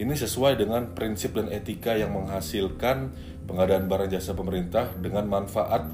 ini 0.00 0.16
sesuai 0.16 0.56
dengan 0.56 0.96
prinsip 0.96 1.36
dan 1.36 1.52
etika 1.52 1.92
yang 1.92 2.16
menghasilkan 2.16 3.12
pengadaan 3.44 3.84
barang 3.84 4.08
jasa 4.08 4.32
pemerintah 4.32 4.88
dengan 4.96 5.28
manfaat 5.28 5.84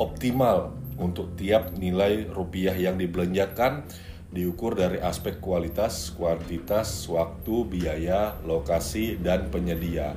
optimal 0.00 0.72
untuk 0.96 1.36
tiap 1.36 1.76
nilai 1.76 2.24
rupiah 2.32 2.72
yang 2.72 2.96
dibelanjakan 2.96 3.84
diukur 4.32 4.72
dari 4.78 4.96
aspek 5.04 5.44
kualitas, 5.44 6.08
kuantitas, 6.16 7.04
waktu, 7.12 7.68
biaya, 7.68 8.40
lokasi, 8.48 9.20
dan 9.20 9.52
penyedia 9.52 10.16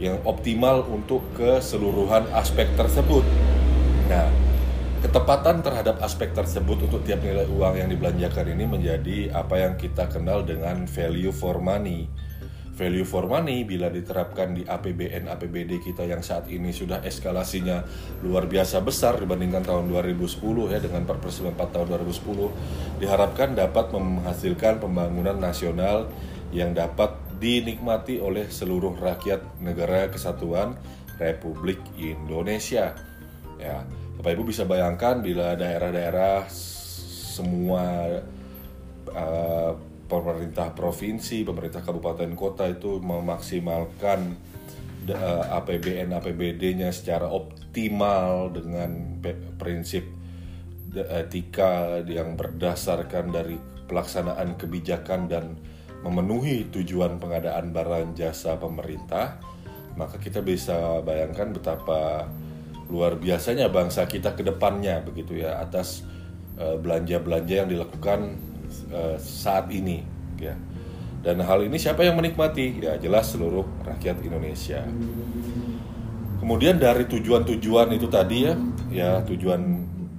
yang 0.00 0.16
optimal 0.24 0.80
untuk 0.88 1.20
keseluruhan 1.36 2.32
aspek 2.32 2.64
tersebut. 2.80 3.26
Nah, 4.08 4.32
ketepatan 5.04 5.60
terhadap 5.60 6.00
aspek 6.00 6.32
tersebut 6.32 6.88
untuk 6.88 7.04
tiap 7.04 7.20
nilai 7.20 7.44
uang 7.44 7.76
yang 7.76 7.92
dibelanjakan 7.92 8.56
ini 8.56 8.64
menjadi 8.64 9.18
apa 9.36 9.68
yang 9.68 9.76
kita 9.76 10.08
kenal 10.08 10.40
dengan 10.40 10.88
value 10.88 11.34
for 11.34 11.60
money 11.60 12.08
value 12.80 13.04
for 13.04 13.28
money 13.28 13.68
bila 13.68 13.92
diterapkan 13.92 14.56
di 14.56 14.64
APBN 14.64 15.28
APBD 15.28 15.84
kita 15.84 16.08
yang 16.08 16.24
saat 16.24 16.48
ini 16.48 16.72
sudah 16.72 17.04
eskalasinya 17.04 17.84
luar 18.24 18.48
biasa 18.48 18.80
besar 18.80 19.20
dibandingkan 19.20 19.60
tahun 19.60 19.92
2010 19.92 20.40
ya 20.72 20.80
dengan 20.80 21.04
Perpres 21.04 21.44
4 21.44 21.52
tahun 21.60 21.86
2010 22.00 23.04
diharapkan 23.04 23.52
dapat 23.52 23.92
menghasilkan 23.92 24.80
pembangunan 24.80 25.36
nasional 25.36 26.08
yang 26.56 26.72
dapat 26.72 27.12
dinikmati 27.36 28.16
oleh 28.16 28.48
seluruh 28.48 28.96
rakyat 28.96 29.60
negara 29.60 30.08
kesatuan 30.08 30.80
Republik 31.20 31.80
Indonesia. 32.00 32.96
Ya, 33.60 33.84
Bapak 34.16 34.32
Ibu 34.36 34.48
bisa 34.48 34.64
bayangkan 34.64 35.20
bila 35.20 35.52
daerah-daerah 35.52 36.48
semua 36.48 37.84
uh, 39.12 39.72
pemerintah 40.10 40.74
provinsi, 40.74 41.46
pemerintah 41.46 41.86
kabupaten 41.86 42.34
kota 42.34 42.66
itu 42.66 42.98
memaksimalkan 42.98 44.34
APBN 45.54 46.12
APBD-nya 46.12 46.90
secara 46.90 47.30
optimal 47.30 48.52
dengan 48.52 49.22
prinsip 49.56 50.04
etika 50.90 52.02
yang 52.04 52.34
berdasarkan 52.34 53.30
dari 53.30 53.56
pelaksanaan 53.86 54.58
kebijakan 54.58 55.30
dan 55.30 55.54
memenuhi 56.02 56.66
tujuan 56.74 57.22
pengadaan 57.22 57.70
barang 57.70 58.18
jasa 58.18 58.58
pemerintah, 58.58 59.38
maka 59.94 60.18
kita 60.18 60.42
bisa 60.42 61.02
bayangkan 61.06 61.54
betapa 61.54 62.26
luar 62.90 63.14
biasanya 63.22 63.70
bangsa 63.70 64.10
kita 64.10 64.34
ke 64.34 64.42
depannya 64.42 64.98
begitu 65.06 65.46
ya 65.46 65.62
atas 65.62 66.02
eh, 66.58 66.74
belanja-belanja 66.74 67.54
yang 67.54 67.70
dilakukan 67.70 68.49
uh, 68.90 69.16
saat 69.18 69.68
ini 69.74 70.02
ya 70.38 70.54
dan 71.20 71.36
hal 71.44 71.60
ini 71.60 71.76
siapa 71.76 72.00
yang 72.00 72.16
menikmati 72.16 72.80
ya 72.80 72.96
jelas 72.96 73.28
seluruh 73.32 73.66
rakyat 73.84 74.24
Indonesia 74.24 74.80
kemudian 76.40 76.80
dari 76.80 77.04
tujuan-tujuan 77.04 77.92
itu 77.92 78.08
tadi 78.08 78.48
ya 78.48 78.54
ya 78.88 79.10
tujuan 79.28 79.60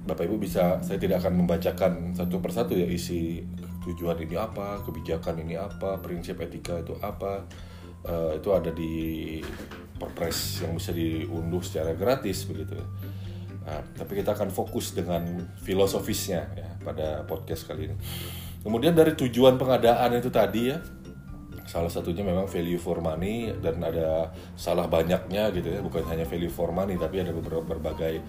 Bapak 0.02 0.26
Ibu 0.26 0.38
bisa 0.42 0.82
saya 0.82 0.98
tidak 0.98 1.22
akan 1.22 1.46
membacakan 1.46 2.14
satu 2.14 2.38
persatu 2.42 2.74
ya 2.74 2.86
isi 2.86 3.42
tujuan 3.82 4.18
ini 4.22 4.38
apa 4.38 4.78
kebijakan 4.86 5.42
ini 5.42 5.58
apa 5.58 5.98
prinsip 5.98 6.38
etika 6.38 6.78
itu 6.78 6.94
apa 7.02 7.46
uh, 8.06 8.34
itu 8.34 8.48
ada 8.54 8.70
di 8.70 8.94
perpres 9.98 10.62
yang 10.62 10.74
bisa 10.74 10.90
diunduh 10.90 11.62
secara 11.62 11.94
gratis 11.94 12.46
begitu 12.46 12.78
ya. 12.78 12.86
Nah, 13.62 13.78
tapi 13.94 14.18
kita 14.18 14.34
akan 14.34 14.50
fokus 14.50 14.90
dengan 14.90 15.22
filosofisnya 15.62 16.50
ya 16.58 16.68
pada 16.82 17.22
podcast 17.22 17.70
kali 17.70 17.86
ini. 17.86 17.96
Kemudian 18.62 18.94
dari 18.94 19.18
tujuan 19.18 19.58
pengadaan 19.58 20.14
itu 20.14 20.30
tadi 20.30 20.70
ya, 20.70 20.78
salah 21.66 21.90
satunya 21.90 22.22
memang 22.22 22.46
value 22.46 22.78
for 22.78 23.02
money 23.02 23.50
dan 23.58 23.82
ada 23.82 24.30
salah 24.54 24.86
banyaknya 24.86 25.50
gitu 25.50 25.66
ya, 25.66 25.80
bukan 25.82 26.06
hanya 26.06 26.22
value 26.22 26.50
for 26.50 26.70
money 26.70 26.94
tapi 26.94 27.22
ada 27.22 27.34
beberapa 27.34 27.62
berbagai 27.66 28.22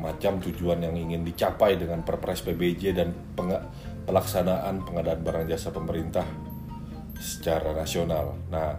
macam 0.00 0.42
tujuan 0.42 0.82
yang 0.82 0.96
ingin 0.96 1.22
dicapai 1.22 1.78
dengan 1.78 2.02
Perpres 2.02 2.42
PBJ 2.42 2.96
dan 2.96 3.14
pelaksanaan 4.08 4.82
pengadaan 4.82 5.20
barang 5.22 5.46
jasa 5.46 5.70
pemerintah 5.70 6.26
secara 7.14 7.70
nasional. 7.70 8.34
Nah, 8.50 8.74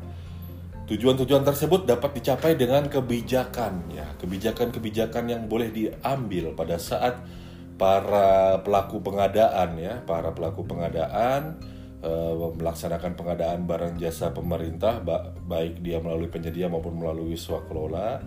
tujuan-tujuan 0.86 1.48
tersebut 1.48 1.88
dapat 1.88 2.20
dicapai 2.20 2.60
dengan 2.60 2.86
kebijakan 2.92 3.94
ya, 3.96 4.12
kebijakan-kebijakan 4.20 5.24
yang 5.32 5.48
boleh 5.48 5.72
diambil 5.72 6.52
pada 6.52 6.76
saat 6.76 7.24
para 7.76 8.62
pelaku 8.64 9.04
pengadaan 9.04 9.76
ya, 9.76 10.00
para 10.08 10.32
pelaku 10.32 10.64
pengadaan 10.64 11.60
uh, 12.04 12.56
melaksanakan 12.56 13.20
pengadaan 13.20 13.68
barang 13.68 14.00
jasa 14.00 14.32
pemerintah 14.32 15.04
baik 15.46 15.84
dia 15.84 16.00
melalui 16.00 16.32
penyedia 16.32 16.72
maupun 16.72 16.96
melalui 16.96 17.36
swakelola 17.36 18.24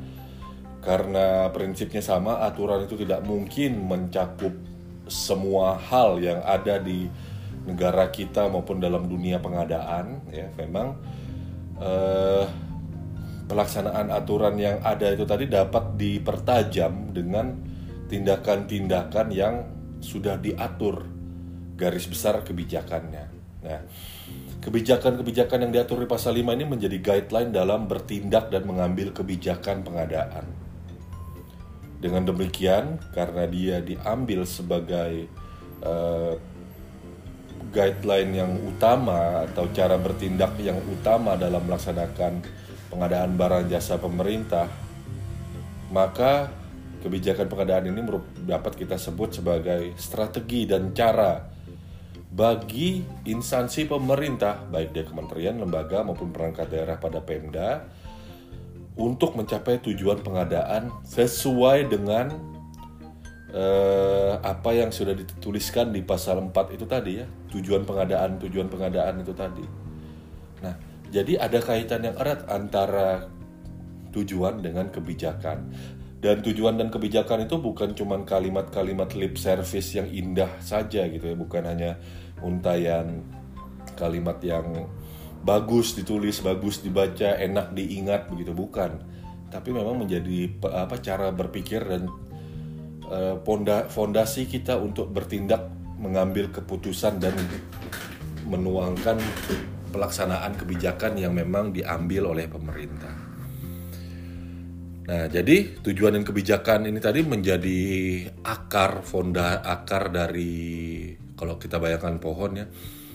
karena 0.79 1.51
prinsipnya 1.51 2.01
sama 2.01 2.45
aturan 2.47 2.87
itu 2.87 2.95
tidak 3.03 3.27
mungkin 3.27 3.83
mencakup 3.89 4.55
semua 5.11 5.75
hal 5.75 6.21
yang 6.23 6.39
ada 6.45 6.79
di 6.79 7.09
negara 7.67 8.09
kita 8.09 8.47
maupun 8.47 8.79
dalam 8.79 9.05
dunia 9.05 9.43
pengadaan 9.43 10.23
ya. 10.31 10.47
Memang 10.55 10.97
eh, 11.83 12.45
pelaksanaan 13.49 14.13
aturan 14.13 14.55
yang 14.61 14.79
ada 14.85 15.13
itu 15.13 15.25
tadi 15.25 15.49
dapat 15.49 15.97
dipertajam 15.99 17.11
dengan 17.11 17.47
tindakan-tindakan 18.09 19.29
yang 19.31 19.55
sudah 20.01 20.41
diatur 20.41 21.05
garis 21.79 22.11
besar 22.11 22.43
kebijakannya. 22.43 23.25
Nah, 23.63 23.81
kebijakan-kebijakan 24.65 25.69
yang 25.69 25.73
diatur 25.75 26.03
di 26.03 26.09
pasal 26.11 26.35
5 26.35 26.57
ini 26.59 26.65
menjadi 26.67 26.99
guideline 26.99 27.55
dalam 27.55 27.87
bertindak 27.87 28.51
dan 28.51 28.67
mengambil 28.67 29.15
kebijakan 29.15 29.87
pengadaan. 29.87 30.47
Dengan 31.99 32.27
demikian, 32.31 32.99
karena 33.11 33.47
dia 33.51 33.83
diambil 33.83 34.47
sebagai 34.47 35.27
uh, 35.83 36.39
guideline 37.75 38.33
yang 38.39 38.53
utama 38.63 39.45
atau 39.51 39.67
cara 39.75 39.99
bertindak 39.99 40.55
yang 40.63 40.79
utama 40.89 41.35
dalam 41.35 41.63
melaksanakan 41.67 42.43
pengadaan 42.89 43.35
barang 43.35 43.67
jasa 43.67 43.99
pemerintah, 43.99 44.71
maka 45.91 46.49
kebijakan 46.99 47.47
pengadaan 47.47 47.91
ini 47.91 48.01
dapat 48.45 48.75
kita 48.75 48.99
sebut 48.99 49.39
sebagai 49.39 49.95
strategi 49.99 50.67
dan 50.67 50.91
cara 50.93 51.59
bagi 52.29 53.01
instansi 53.25 53.89
pemerintah, 53.89 54.69
baik 54.69 54.93
dia 54.93 55.05
kementerian, 55.09 55.57
lembaga 55.57 56.05
maupun 56.05 56.29
perangkat 56.29 56.69
daerah 56.69 57.01
pada 57.01 57.25
Pemda, 57.25 57.89
untuk 59.01 59.33
mencapai 59.33 59.81
tujuan 59.81 60.21
pengadaan 60.21 60.93
sesuai 61.09 61.89
dengan 61.89 62.29
eh, 63.49 64.35
apa 64.45 64.71
yang 64.77 64.93
sudah 64.93 65.17
dituliskan 65.17 65.89
di 65.89 66.05
pasal 66.05 66.45
4 66.45 66.77
itu 66.77 66.85
tadi 66.85 67.25
ya, 67.25 67.27
tujuan 67.49 67.89
pengadaan, 67.89 68.37
tujuan 68.39 68.69
pengadaan 68.69 69.25
itu 69.25 69.33
tadi. 69.33 69.65
Nah, 70.61 70.75
jadi 71.09 71.41
ada 71.41 71.59
kaitan 71.65 72.05
yang 72.05 72.17
erat 72.21 72.45
antara 72.53 73.25
tujuan 74.13 74.61
dengan 74.61 74.93
kebijakan. 74.93 75.73
Dan 76.19 76.43
tujuan 76.43 76.75
dan 76.75 76.91
kebijakan 76.91 77.47
itu 77.47 77.63
bukan 77.63 77.95
cuma 77.95 78.19
kalimat-kalimat 78.27 79.15
lip 79.15 79.39
service 79.39 79.95
yang 79.95 80.11
indah 80.11 80.51
saja 80.59 81.07
gitu 81.07 81.31
ya, 81.31 81.37
bukan 81.39 81.63
hanya 81.63 82.03
untayan 82.43 83.23
kalimat 83.95 84.43
yang 84.43 84.91
bagus 85.47 85.95
ditulis, 85.95 86.43
bagus 86.43 86.83
dibaca, 86.83 87.39
enak 87.39 87.71
diingat 87.71 88.27
begitu 88.27 88.51
bukan. 88.51 88.99
Tapi 89.49 89.71
memang 89.71 89.95
menjadi 89.95 90.59
apa 90.75 90.99
cara 90.99 91.31
berpikir 91.31 91.87
dan 91.87 92.11
uh, 93.07 93.39
fondasi 93.87 94.51
kita 94.51 94.75
untuk 94.75 95.15
bertindak 95.15 95.71
mengambil 95.99 96.51
keputusan 96.51 97.23
dan 97.23 97.35
menuangkan 98.47 99.19
pelaksanaan 99.95 100.55
kebijakan 100.59 101.15
yang 101.19 101.35
memang 101.35 101.71
diambil 101.75 102.35
oleh 102.35 102.47
pemerintah. 102.51 103.28
Nah, 105.09 105.25
jadi 105.25 105.81
tujuan 105.81 106.21
dan 106.21 106.25
kebijakan 106.29 106.85
ini 106.85 107.01
tadi 107.01 107.25
menjadi 107.25 107.81
akar 108.45 109.01
fonda 109.01 109.65
akar 109.65 110.13
dari 110.13 111.17
kalau 111.33 111.57
kita 111.57 111.81
bayangkan 111.81 112.21
pohon 112.21 112.61
ya 112.61 112.67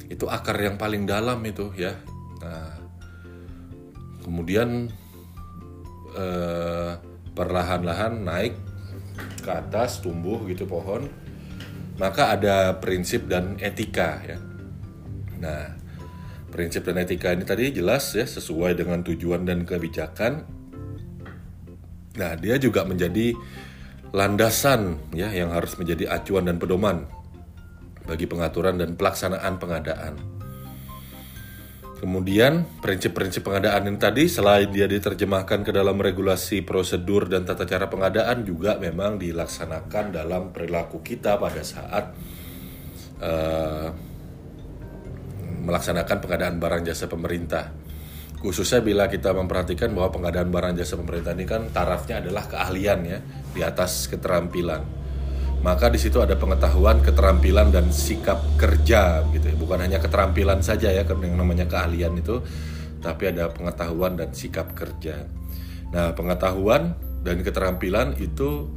itu 0.09 0.25
akar 0.25 0.57
yang 0.57 0.81
paling 0.81 1.05
dalam 1.05 1.37
itu 1.45 1.69
ya. 1.77 1.93
Nah, 2.41 2.81
kemudian 4.25 4.89
eh, 6.17 6.91
perlahan-lahan 7.37 8.25
naik 8.25 8.57
ke 9.45 9.51
atas 9.53 10.01
tumbuh 10.01 10.41
gitu 10.49 10.65
pohon 10.65 11.05
maka 12.01 12.33
ada 12.33 12.73
prinsip 12.81 13.29
dan 13.29 13.53
etika 13.61 14.17
ya. 14.25 14.41
Nah 15.37 15.77
prinsip 16.49 16.89
dan 16.89 17.01
etika 17.01 17.33
ini 17.33 17.45
tadi 17.45 17.69
jelas 17.69 18.17
ya 18.17 18.25
sesuai 18.25 18.77
dengan 18.81 19.05
tujuan 19.05 19.45
dan 19.45 19.61
kebijakan 19.61 20.62
nah 22.13 22.37
dia 22.37 22.61
juga 22.61 22.85
menjadi 22.85 23.33
landasan 24.13 25.01
ya 25.17 25.33
yang 25.33 25.49
harus 25.49 25.73
menjadi 25.81 26.13
acuan 26.13 26.45
dan 26.45 26.61
pedoman 26.61 27.09
bagi 28.05 28.29
pengaturan 28.29 28.77
dan 28.77 28.93
pelaksanaan 28.93 29.57
pengadaan. 29.57 30.15
Kemudian, 32.03 32.67
prinsip-prinsip 32.83 33.47
pengadaan 33.47 33.87
ini 33.87 33.95
tadi 33.95 34.27
selain 34.27 34.67
dia 34.67 34.91
diterjemahkan 34.91 35.63
ke 35.63 35.71
dalam 35.71 35.95
regulasi 35.95 36.59
prosedur 36.59 37.31
dan 37.31 37.47
tata 37.47 37.63
cara 37.63 37.87
pengadaan 37.87 38.43
juga 38.43 38.75
memang 38.75 39.15
dilaksanakan 39.15 40.11
dalam 40.11 40.51
perilaku 40.51 40.99
kita 40.99 41.39
pada 41.39 41.63
saat 41.63 42.11
uh, 43.23 43.87
melaksanakan 45.63 46.17
pengadaan 46.19 46.59
barang 46.59 46.83
jasa 46.83 47.07
pemerintah. 47.07 47.71
Khususnya 48.43 48.83
bila 48.83 49.07
kita 49.07 49.31
memperhatikan 49.31 49.95
bahwa 49.95 50.11
pengadaan 50.11 50.51
barang 50.51 50.75
jasa 50.75 50.99
pemerintah 50.99 51.31
ini 51.31 51.47
kan 51.47 51.71
tarafnya 51.71 52.19
adalah 52.19 52.43
keahlian 52.51 52.99
ya, 53.07 53.19
di 53.55 53.63
atas 53.63 54.11
keterampilan 54.11 55.03
maka 55.63 55.87
di 55.87 55.95
situ 55.95 56.19
ada 56.19 56.35
pengetahuan, 56.35 56.99
keterampilan 56.99 57.71
dan 57.71 57.87
sikap 57.87 58.43
kerja 58.59 59.23
gitu 59.31 59.47
ya. 59.47 59.55
Bukan 59.55 59.79
hanya 59.79 60.03
keterampilan 60.03 60.59
saja 60.59 60.91
ya 60.91 61.07
yang 61.07 61.39
namanya 61.39 61.63
keahlian 61.71 62.19
itu, 62.19 62.43
tapi 62.99 63.31
ada 63.31 63.47
pengetahuan 63.47 64.19
dan 64.19 64.35
sikap 64.35 64.75
kerja. 64.75 65.23
Nah, 65.95 66.11
pengetahuan 66.11 66.99
dan 67.23 67.39
keterampilan 67.47 68.19
itu 68.19 68.67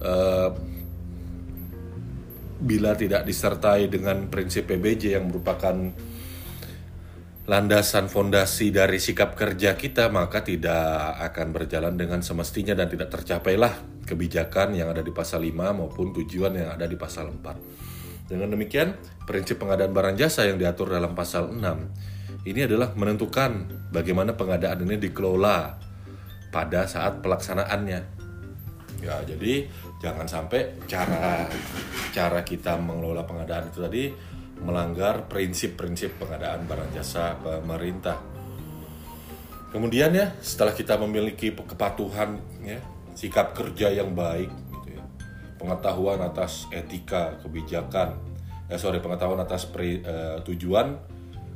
uh, 0.00 0.56
bila 2.64 2.96
tidak 2.96 3.28
disertai 3.28 3.92
dengan 3.92 4.32
prinsip 4.32 4.72
PBJ 4.72 5.20
yang 5.20 5.28
merupakan 5.28 5.92
landasan 7.52 8.08
fondasi 8.08 8.72
dari 8.72 8.96
sikap 8.96 9.36
kerja 9.36 9.76
kita 9.76 10.08
maka 10.08 10.40
tidak 10.40 11.20
akan 11.20 11.52
berjalan 11.52 12.00
dengan 12.00 12.24
semestinya 12.24 12.72
dan 12.72 12.88
tidak 12.88 13.12
tercapailah 13.12 13.76
kebijakan 14.08 14.72
yang 14.72 14.88
ada 14.88 15.04
di 15.04 15.12
pasal 15.12 15.44
5 15.44 15.52
maupun 15.52 16.16
tujuan 16.16 16.56
yang 16.56 16.72
ada 16.72 16.88
di 16.88 16.96
pasal 16.96 17.28
4. 17.28 18.32
Dengan 18.32 18.48
demikian, 18.56 18.96
prinsip 19.28 19.60
pengadaan 19.60 19.92
barang 19.92 20.16
jasa 20.16 20.48
yang 20.48 20.56
diatur 20.56 20.96
dalam 20.96 21.12
pasal 21.12 21.52
6 21.52 22.48
ini 22.48 22.64
adalah 22.64 22.96
menentukan 22.96 23.68
bagaimana 23.92 24.32
pengadaan 24.32 24.88
ini 24.88 24.96
dikelola 24.96 25.76
pada 26.48 26.88
saat 26.88 27.20
pelaksanaannya. 27.20 28.00
Ya, 29.04 29.20
jadi 29.28 29.68
jangan 30.00 30.24
sampai 30.24 30.72
cara 30.88 31.44
cara 32.16 32.40
kita 32.40 32.80
mengelola 32.80 33.28
pengadaan 33.28 33.68
itu 33.68 33.78
tadi 33.84 34.04
melanggar 34.62 35.26
prinsip-prinsip 35.26 36.22
pengadaan 36.22 36.64
barang 36.70 36.90
jasa 36.94 37.34
pemerintah. 37.42 38.18
Kemudian 39.74 40.12
ya, 40.14 40.36
setelah 40.38 40.76
kita 40.76 41.00
memiliki 41.00 41.50
kepatuhan 41.50 42.38
ya, 42.62 42.78
sikap 43.16 43.56
kerja 43.56 43.90
yang 43.90 44.12
baik 44.14 44.48
gitu 44.48 44.88
ya. 45.00 45.04
Pengetahuan 45.58 46.20
atas 46.22 46.68
etika, 46.70 47.40
kebijakan, 47.40 48.20
ya 48.68 48.76
sorry, 48.78 49.00
pengetahuan 49.00 49.40
atas 49.40 49.66
pri, 49.66 50.04
uh, 50.04 50.38
tujuan, 50.44 51.00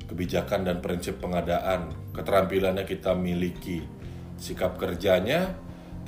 kebijakan 0.09 0.65
dan 0.65 0.77
prinsip 0.81 1.21
pengadaan, 1.21 1.93
keterampilannya 2.17 2.89
kita 2.89 3.13
miliki. 3.13 3.85
Sikap 4.41 4.81
kerjanya 4.81 5.53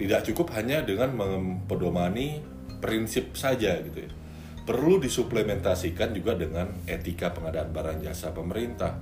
tidak 0.00 0.24
cukup 0.26 0.52
hanya 0.56 0.80
dengan 0.80 1.12
mempedomani 1.12 2.40
prinsip 2.80 3.34
saja 3.37 3.76
gitu 3.82 4.06
ya 4.06 4.17
perlu 4.68 5.00
disuplementasikan 5.00 6.12
juga 6.12 6.37
dengan 6.37 6.68
etika 6.85 7.33
pengadaan 7.33 7.72
barang 7.72 8.04
jasa 8.04 8.37
pemerintah. 8.37 9.00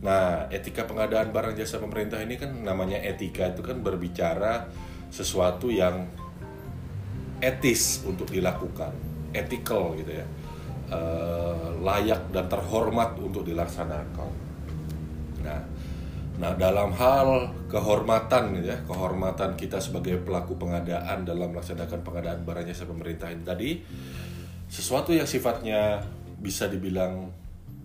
Nah, 0.00 0.48
etika 0.48 0.88
pengadaan 0.88 1.36
barang 1.36 1.52
jasa 1.52 1.76
pemerintah 1.76 2.16
ini 2.24 2.40
kan 2.40 2.64
namanya 2.64 2.96
etika 3.04 3.52
itu 3.52 3.60
kan 3.60 3.84
berbicara 3.84 4.64
sesuatu 5.12 5.68
yang 5.68 6.08
etis 7.44 8.08
untuk 8.08 8.32
dilakukan, 8.32 8.96
ethical 9.36 9.92
gitu 10.00 10.16
ya, 10.16 10.26
e, 10.88 11.00
layak 11.84 12.32
dan 12.32 12.48
terhormat 12.48 13.20
untuk 13.20 13.44
dilaksanakan. 13.44 14.32
Nah, 15.44 15.60
nah 16.40 16.52
dalam 16.56 16.96
hal 16.96 17.52
kehormatan 17.68 18.56
gitu 18.56 18.72
ya, 18.72 18.80
kehormatan 18.88 19.60
kita 19.60 19.76
sebagai 19.76 20.24
pelaku 20.24 20.56
pengadaan 20.56 21.28
dalam 21.28 21.52
melaksanakan 21.52 22.00
pengadaan 22.00 22.40
barang 22.48 22.64
jasa 22.64 22.88
pemerintah 22.88 23.28
ini 23.28 23.44
tadi 23.44 23.70
sesuatu 24.66 25.14
yang 25.14 25.26
sifatnya 25.26 26.02
bisa 26.36 26.66
dibilang 26.66 27.30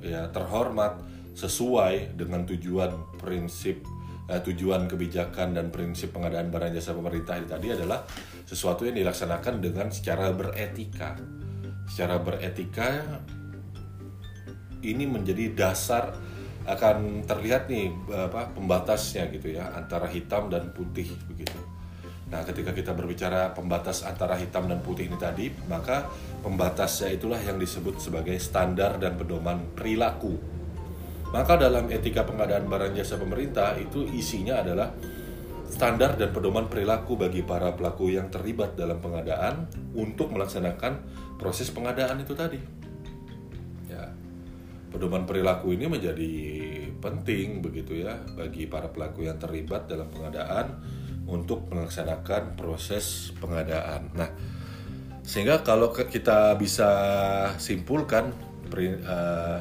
ya 0.01 0.27
terhormat 0.33 0.97
sesuai 1.37 2.17
dengan 2.17 2.43
tujuan 2.43 3.17
prinsip 3.21 3.85
eh, 4.27 4.41
tujuan 4.41 4.89
kebijakan 4.89 5.55
dan 5.55 5.71
prinsip 5.71 6.11
pengadaan 6.11 6.51
barang 6.51 6.73
jasa 6.75 6.91
pemerintah 6.91 7.39
ini 7.39 7.47
tadi 7.47 7.67
adalah 7.71 8.03
sesuatu 8.43 8.83
yang 8.83 8.99
dilaksanakan 8.99 9.63
dengan 9.63 9.87
secara 9.93 10.33
beretika. 10.35 11.15
Secara 11.87 12.19
beretika 12.19 13.03
ini 14.81 15.05
menjadi 15.05 15.53
dasar 15.53 16.11
akan 16.65 17.25
terlihat 17.25 17.71
nih 17.71 17.89
apa 18.13 18.53
pembatasnya 18.53 19.33
gitu 19.33 19.57
ya 19.57 19.73
antara 19.73 20.05
hitam 20.05 20.51
dan 20.51 20.69
putih 20.75 21.09
begitu. 21.25 21.57
Nah, 22.31 22.47
ketika 22.47 22.71
kita 22.71 22.95
berbicara 22.95 23.51
pembatas 23.51 24.07
antara 24.07 24.39
hitam 24.39 24.63
dan 24.71 24.79
putih 24.79 25.11
ini 25.11 25.19
tadi, 25.19 25.51
maka 25.67 26.07
pembatasnya 26.39 27.11
itulah 27.11 27.37
yang 27.43 27.59
disebut 27.59 27.99
sebagai 27.99 28.39
standar 28.39 28.95
dan 28.95 29.19
pedoman 29.19 29.59
perilaku. 29.75 30.39
Maka 31.35 31.59
dalam 31.59 31.91
etika 31.91 32.23
pengadaan 32.23 32.71
barang 32.71 32.95
jasa 32.95 33.19
pemerintah 33.19 33.75
itu 33.75 34.07
isinya 34.15 34.63
adalah 34.63 34.95
standar 35.67 36.15
dan 36.15 36.31
pedoman 36.31 36.71
perilaku 36.71 37.19
bagi 37.19 37.43
para 37.43 37.71
pelaku 37.75 38.15
yang 38.15 38.27
terlibat 38.31 38.79
dalam 38.79 38.99
pengadaan 39.03 39.67
untuk 39.95 40.31
melaksanakan 40.31 41.03
proses 41.35 41.67
pengadaan 41.67 42.19
itu 42.23 42.31
tadi. 42.31 42.59
Ya. 43.91 44.11
Pedoman 44.91 45.23
perilaku 45.23 45.71
ini 45.71 45.87
menjadi 45.87 46.33
penting 46.99 47.63
begitu 47.63 48.03
ya 48.03 48.19
bagi 48.35 48.67
para 48.67 48.91
pelaku 48.91 49.27
yang 49.27 49.39
terlibat 49.39 49.87
dalam 49.87 50.11
pengadaan 50.11 50.79
untuk 51.31 51.71
melaksanakan 51.71 52.59
proses 52.59 53.31
pengadaan. 53.39 54.11
Nah, 54.11 54.27
sehingga 55.23 55.63
kalau 55.63 55.95
kita 55.95 56.59
bisa 56.59 56.91
simpulkan 57.55 58.35
uh, 58.75 59.59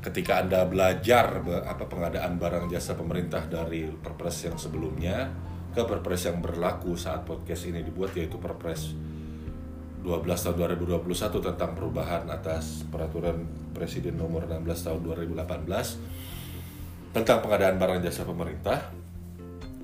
ketika 0.00 0.40
anda 0.40 0.64
belajar 0.64 1.44
apa 1.68 1.84
pengadaan 1.84 2.40
barang 2.40 2.72
jasa 2.72 2.96
pemerintah 2.96 3.44
dari 3.44 3.84
Perpres 3.90 4.48
yang 4.48 4.56
sebelumnya 4.56 5.28
ke 5.76 5.84
Perpres 5.84 6.24
yang 6.24 6.40
berlaku 6.40 6.96
saat 6.96 7.28
podcast 7.28 7.68
ini 7.68 7.84
dibuat 7.84 8.16
yaitu 8.16 8.40
Perpres 8.40 8.96
12 10.06 10.24
tahun 10.24 10.78
2021 10.78 11.42
tentang 11.42 11.74
perubahan 11.76 12.24
atas 12.30 12.86
peraturan 12.88 13.44
Presiden 13.74 14.16
nomor 14.16 14.46
16 14.46 14.64
tahun 14.64 15.00
2018 15.04 17.12
tentang 17.12 17.38
pengadaan 17.42 17.76
barang 17.76 18.00
jasa 18.06 18.22
pemerintah 18.22 19.07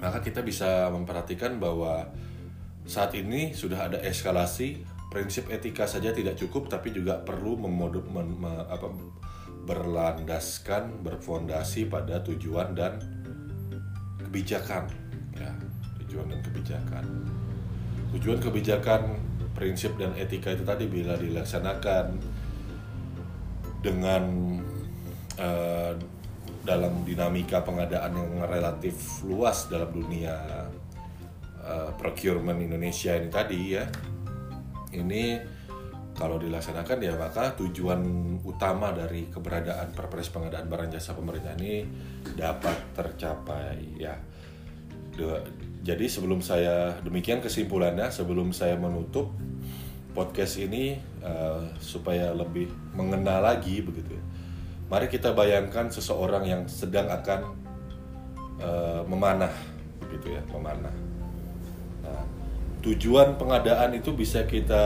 maka 0.05 0.21
kita 0.21 0.45
bisa 0.45 0.93
memperhatikan 0.93 1.57
bahwa 1.57 2.05
saat 2.85 3.17
ini 3.17 3.57
sudah 3.57 3.89
ada 3.89 3.99
eskalasi 4.05 4.85
prinsip 5.09 5.49
etika 5.49 5.89
saja 5.89 6.13
tidak 6.13 6.37
cukup 6.37 6.69
tapi 6.69 6.93
juga 6.93 7.17
perlu 7.25 7.57
memodul, 7.57 8.05
mem, 8.13 8.45
apa, 8.45 8.93
berlandaskan 9.65 11.01
berfondasi 11.01 11.89
pada 11.89 12.21
tujuan 12.21 12.77
dan 12.77 13.01
kebijakan. 14.21 14.93
Ya 15.41 15.57
tujuan 16.05 16.29
dan 16.29 16.41
kebijakan. 16.45 17.05
Tujuan 18.13 18.39
kebijakan 18.45 19.01
prinsip 19.57 19.97
dan 19.97 20.13
etika 20.21 20.53
itu 20.53 20.69
tadi 20.69 20.85
bila 20.85 21.17
dilaksanakan 21.17 22.21
dengan 23.81 24.23
uh, 25.41 25.97
dalam 26.65 27.05
dinamika 27.05 27.61
pengadaan 27.61 28.17
yang 28.17 28.33
relatif 28.49 29.21
luas 29.29 29.69
dalam 29.69 29.93
dunia 29.93 30.33
uh, 31.61 31.93
procurement 32.01 32.57
Indonesia 32.57 33.13
ini 33.13 33.29
tadi 33.29 33.61
ya. 33.77 33.85
Ini 34.97 35.23
kalau 36.17 36.41
dilaksanakan 36.41 36.99
ya 37.05 37.15
maka 37.21 37.53
tujuan 37.61 38.01
utama 38.49 38.97
dari 38.97 39.29
keberadaan 39.29 39.93
Perpres 39.93 40.33
pengadaan 40.33 40.65
barang 40.65 40.91
jasa 40.97 41.13
pemerintah 41.13 41.53
ini 41.61 41.85
dapat 42.33 42.97
tercapai 42.97 44.01
ya. 44.01 44.17
Jadi 45.85 46.07
sebelum 46.09 46.41
saya 46.41 46.97
demikian 47.05 47.45
kesimpulannya 47.45 48.09
sebelum 48.09 48.57
saya 48.57 48.75
menutup 48.81 49.31
podcast 50.17 50.59
ini 50.59 50.97
uh, 51.21 51.77
supaya 51.77 52.33
lebih 52.33 52.73
mengenal 52.97 53.45
lagi 53.45 53.83
begitu 53.85 54.17
ya 54.17 54.25
Mari 54.85 55.09
kita 55.09 55.33
bayangkan 55.33 55.89
seseorang 55.89 56.45
yang 56.45 56.63
sedang 56.69 57.09
akan 57.09 57.41
uh, 58.61 59.03
memanah, 59.09 59.51
begitu 60.05 60.37
ya, 60.37 60.43
memanah. 60.53 60.93
Nah, 62.05 62.23
tujuan 62.85 63.41
pengadaan 63.41 63.97
itu 63.97 64.13
bisa 64.13 64.45
kita 64.45 64.85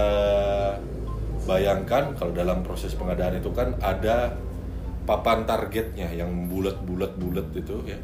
bayangkan 1.51 2.15
kalau 2.15 2.31
dalam 2.31 2.63
proses 2.63 2.95
pengadaan 2.95 3.43
itu 3.43 3.51
kan 3.51 3.75
ada 3.83 4.39
papan 5.03 5.43
targetnya 5.49 6.15
yang 6.15 6.47
bulat-bulat-bulat 6.47 7.49
itu 7.59 7.77
ya. 7.91 7.99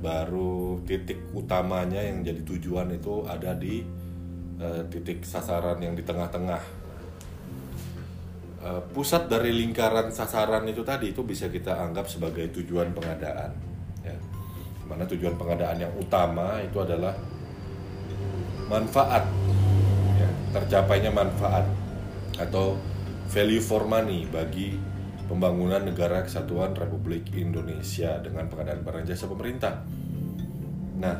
Baru 0.00 0.80
titik 0.88 1.20
utamanya 1.36 2.00
yang 2.00 2.24
jadi 2.24 2.40
tujuan 2.48 2.96
itu 2.96 3.28
ada 3.28 3.52
di 3.52 3.84
uh, 4.56 4.88
titik 4.88 5.20
sasaran 5.20 5.76
yang 5.84 5.92
di 5.92 6.00
tengah-tengah 6.00 6.83
Eh, 8.64 8.82
pusat 8.96 9.28
dari 9.28 9.52
lingkaran 9.52 10.08
sasaran 10.08 10.64
itu 10.64 10.80
tadi 10.80 11.12
itu 11.12 11.20
bisa 11.20 11.52
kita 11.52 11.84
anggap 11.84 12.08
sebagai 12.08 12.48
tujuan 12.48 12.96
pengadaan 12.96 13.52
ya. 14.00 14.16
Mana 14.88 15.04
tujuan 15.04 15.36
pengadaan 15.36 15.84
yang 15.84 15.92
utama 16.00 16.64
itu 16.64 16.80
adalah 16.80 17.12
manfaat 18.72 19.28
ya. 20.16 20.28
Tercapainya 20.56 21.12
manfaat 21.12 21.68
atau 22.40 22.80
value 23.28 23.60
for 23.60 23.84
money 23.84 24.24
bagi 24.32 24.80
pembangunan 25.28 25.84
negara 25.84 26.24
kesatuan 26.24 26.72
Republik 26.72 27.36
Indonesia 27.36 28.16
dengan 28.24 28.48
pengadaan 28.48 28.80
barang 28.80 29.04
jasa 29.04 29.28
pemerintah. 29.28 29.84
Nah 31.04 31.16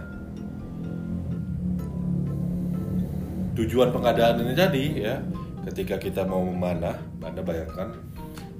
tujuan 3.52 3.92
pengadaan 3.92 4.40
ini 4.48 4.56
tadi 4.56 4.84
ya 5.04 5.20
ketika 5.64 5.96
kita 5.96 6.22
mau 6.28 6.44
memanah, 6.44 7.00
Anda 7.24 7.40
bayangkan 7.40 7.96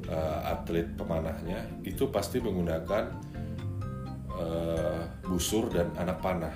uh, 0.09 0.41
atlet 0.49 0.89
pemanahnya 0.97 1.69
itu 1.85 2.09
pasti 2.09 2.41
menggunakan 2.41 3.13
uh, 4.33 5.01
busur 5.29 5.69
dan 5.69 5.93
anak 6.01 6.19
panah. 6.25 6.55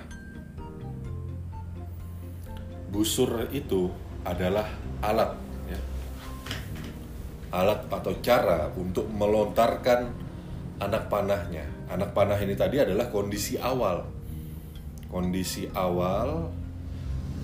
Busur 2.89 3.45
itu 3.53 3.93
adalah 4.25 4.65
alat, 5.05 5.37
ya. 5.69 5.79
alat 7.53 7.85
atau 7.85 8.13
cara 8.17 8.73
untuk 8.73 9.05
melontarkan 9.13 10.09
anak 10.81 11.05
panahnya. 11.07 11.69
Anak 11.93 12.17
panah 12.17 12.37
ini 12.41 12.57
tadi 12.57 12.81
adalah 12.81 13.13
kondisi 13.13 13.61
awal, 13.61 14.09
kondisi 15.13 15.69
awal 15.77 16.58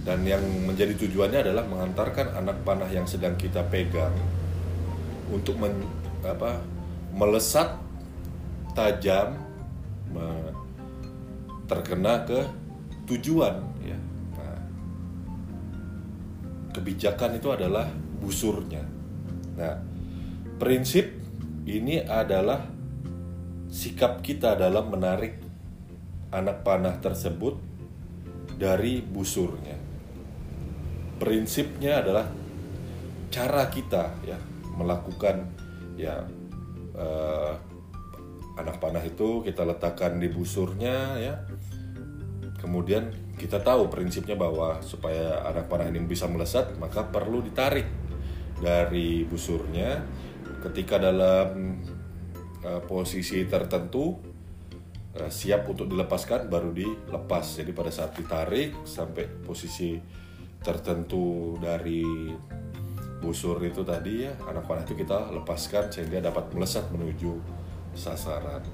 dan 0.06 0.22
yang 0.22 0.46
menjadi 0.70 0.94
tujuannya 0.94 1.50
adalah 1.50 1.66
mengantarkan 1.66 2.38
anak 2.38 2.62
panah 2.62 2.86
yang 2.94 3.10
sedang 3.10 3.34
kita 3.34 3.66
pegang 3.66 4.14
untuk 5.34 5.58
men, 5.58 5.82
apa, 6.22 6.62
melesat 7.10 7.74
tajam 8.78 9.42
terkena 11.66 12.22
ke 12.22 12.46
tujuan 13.10 13.58
ya. 13.82 13.98
Nah, 14.38 14.62
kebijakan 16.70 17.42
itu 17.42 17.50
adalah 17.50 17.90
busurnya. 18.22 18.86
Nah 19.58 19.76
prinsip 20.62 21.10
ini 21.66 22.06
adalah 22.06 22.62
sikap 23.74 24.22
kita 24.22 24.54
dalam 24.54 24.94
menarik 24.94 25.42
anak 26.30 26.62
panah 26.62 26.96
tersebut 27.02 27.58
dari 28.56 29.02
busurnya 29.02 29.85
prinsipnya 31.16 32.04
adalah 32.04 32.28
cara 33.32 33.68
kita 33.68 34.16
ya 34.24 34.40
melakukan 34.76 35.48
ya 35.96 36.24
uh, 36.96 37.54
anak 38.56 38.80
panah 38.80 39.04
itu 39.04 39.44
kita 39.44 39.68
letakkan 39.68 40.20
di 40.20 40.32
busurnya 40.32 41.20
ya. 41.20 41.36
Kemudian 42.56 43.14
kita 43.36 43.62
tahu 43.62 43.92
prinsipnya 43.92 44.34
bahwa 44.40 44.80
supaya 44.82 45.44
anak 45.46 45.68
panah 45.68 45.92
ini 45.92 46.02
bisa 46.08 46.26
melesat 46.26 46.74
maka 46.80 47.04
perlu 47.06 47.44
ditarik 47.44 47.86
dari 48.60 49.28
busurnya. 49.28 50.02
Ketika 50.64 50.98
dalam 50.98 51.78
uh, 52.66 52.82
posisi 52.88 53.46
tertentu 53.46 54.18
uh, 55.20 55.30
siap 55.30 55.68
untuk 55.68 55.92
dilepaskan 55.92 56.48
baru 56.48 56.72
dilepas. 56.72 57.60
Jadi 57.62 57.72
pada 57.76 57.92
saat 57.92 58.16
ditarik 58.18 58.88
sampai 58.88 59.28
posisi 59.44 60.00
tertentu 60.66 61.54
dari 61.62 62.02
busur 63.22 63.62
itu 63.62 63.86
tadi 63.86 64.26
ya 64.26 64.34
anak 64.50 64.66
panah 64.66 64.82
itu 64.82 64.98
kita 64.98 65.30
lepaskan 65.30 65.94
sehingga 65.94 66.26
dapat 66.26 66.50
melesat 66.58 66.90
menuju 66.90 67.38
sasaran. 67.94 68.66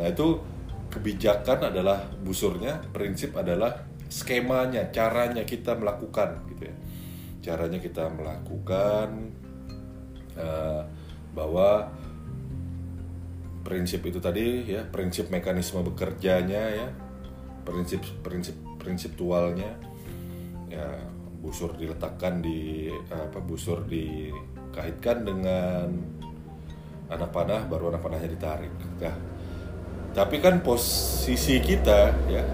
Nah 0.00 0.06
itu 0.08 0.40
kebijakan 0.88 1.68
adalah 1.68 2.08
busurnya, 2.24 2.80
prinsip 2.90 3.36
adalah 3.36 3.84
skemanya, 4.08 4.88
caranya 4.88 5.44
kita 5.44 5.76
melakukan 5.76 6.48
gitu 6.56 6.72
ya. 6.72 6.76
Caranya 7.44 7.78
kita 7.78 8.08
melakukan 8.08 9.08
uh, 10.34 10.82
bahwa 11.36 11.92
prinsip 13.62 14.00
itu 14.08 14.18
tadi 14.18 14.64
ya, 14.64 14.82
prinsip 14.88 15.28
mekanisme 15.28 15.84
bekerjanya 15.86 16.62
ya, 16.72 16.88
prinsip 17.62 18.00
prinsip 18.24 18.56
prinsiptualnya 18.80 19.76
ya 19.76 19.87
busur 21.48 21.72
diletakkan 21.72 22.44
di 22.44 22.92
apa 23.08 23.40
busur 23.40 23.88
dikaitkan 23.88 25.24
dengan 25.24 25.88
anak 27.08 27.32
panah 27.32 27.64
baru 27.64 27.96
anak 27.96 28.04
panahnya 28.04 28.28
ditarik. 28.28 28.72
Nah, 29.00 29.16
tapi 30.12 30.44
kan 30.44 30.60
posisi 30.60 31.56
kita 31.64 32.12
ya 32.28 32.44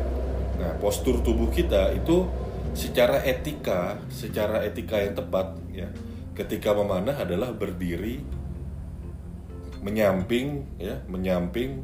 Nah, 0.54 0.72
postur 0.78 1.18
tubuh 1.18 1.50
kita 1.50 1.90
itu 1.98 2.30
secara 2.74 3.22
etika, 3.26 3.98
secara 4.10 4.62
etika 4.62 5.02
yang 5.02 5.14
tepat 5.18 5.58
ya. 5.74 5.90
Ketika 6.34 6.74
memanah 6.74 7.14
adalah 7.18 7.54
berdiri 7.54 8.22
menyamping 9.82 10.66
ya, 10.78 11.02
menyamping 11.10 11.82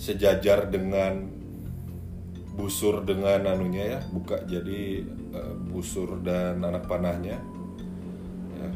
sejajar 0.00 0.68
dengan 0.68 1.28
busur 2.60 3.00
dengan 3.08 3.40
anunya 3.48 3.96
ya, 3.96 4.00
buka 4.12 4.44
jadi 4.44 5.00
uh, 5.32 5.56
busur 5.72 6.20
dan 6.20 6.60
anak 6.60 6.84
panahnya. 6.84 7.40
Ya, 8.52 8.68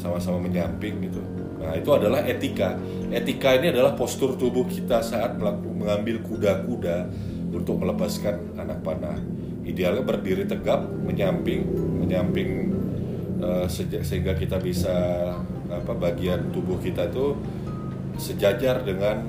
sama-sama 0.00 0.48
menyamping 0.48 1.04
gitu. 1.04 1.20
Nah, 1.60 1.76
itu 1.76 1.92
adalah 1.92 2.24
etika. 2.24 2.80
Etika 3.12 3.60
ini 3.60 3.68
adalah 3.68 3.92
postur 3.92 4.40
tubuh 4.40 4.64
kita 4.64 5.04
saat 5.04 5.36
mengambil 5.36 6.24
kuda-kuda 6.24 7.12
untuk 7.52 7.84
melepaskan 7.84 8.56
anak 8.56 8.80
panah. 8.80 9.20
Idealnya 9.62 10.02
berdiri 10.02 10.48
tegap, 10.48 10.88
menyamping, 10.88 11.62
menyamping 12.02 12.72
uh, 13.38 13.68
sehingga 13.68 14.34
kita 14.34 14.58
bisa 14.58 14.96
apa 15.68 15.92
bagian 15.94 16.50
tubuh 16.50 16.80
kita 16.82 17.12
itu 17.12 17.36
sejajar 18.18 18.82
dengan 18.82 19.22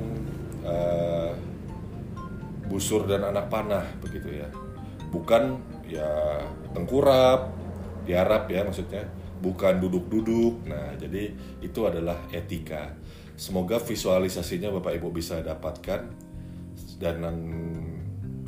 uh, 0.65 1.31
busur 2.67 3.05
dan 3.07 3.27
anak 3.27 3.51
panah 3.51 3.85
begitu 3.99 4.41
ya. 4.43 4.49
Bukan 5.13 5.61
ya 5.85 6.41
tengkurap, 6.73 7.53
diarap 8.07 8.49
ya 8.49 8.65
maksudnya, 8.65 9.05
bukan 9.39 9.77
duduk-duduk. 9.83 10.65
Nah, 10.67 10.95
jadi 10.97 11.31
itu 11.61 11.79
adalah 11.85 12.17
etika. 12.33 12.95
Semoga 13.33 13.81
visualisasinya 13.81 14.69
Bapak 14.79 14.93
Ibu 14.97 15.09
bisa 15.13 15.41
dapatkan 15.41 16.01
dan 17.01 17.17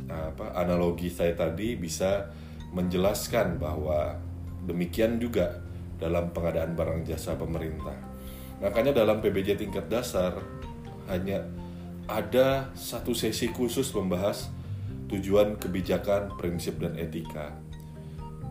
apa 0.06 0.54
analogi 0.54 1.10
saya 1.10 1.34
tadi 1.34 1.74
bisa 1.74 2.30
menjelaskan 2.70 3.58
bahwa 3.58 4.16
demikian 4.64 5.18
juga 5.18 5.60
dalam 5.98 6.30
pengadaan 6.30 6.76
barang 6.76 7.02
jasa 7.08 7.34
pemerintah. 7.34 7.96
Makanya 8.62 8.96
dalam 8.96 9.20
PBJ 9.20 9.60
tingkat 9.60 9.90
dasar 9.92 10.38
hanya 11.08 11.44
ada 12.06 12.70
satu 12.78 13.12
sesi 13.12 13.50
khusus 13.50 13.90
membahas 13.90 14.50
tujuan 15.10 15.58
kebijakan, 15.58 16.34
prinsip 16.38 16.78
dan 16.78 16.94
etika. 16.98 17.54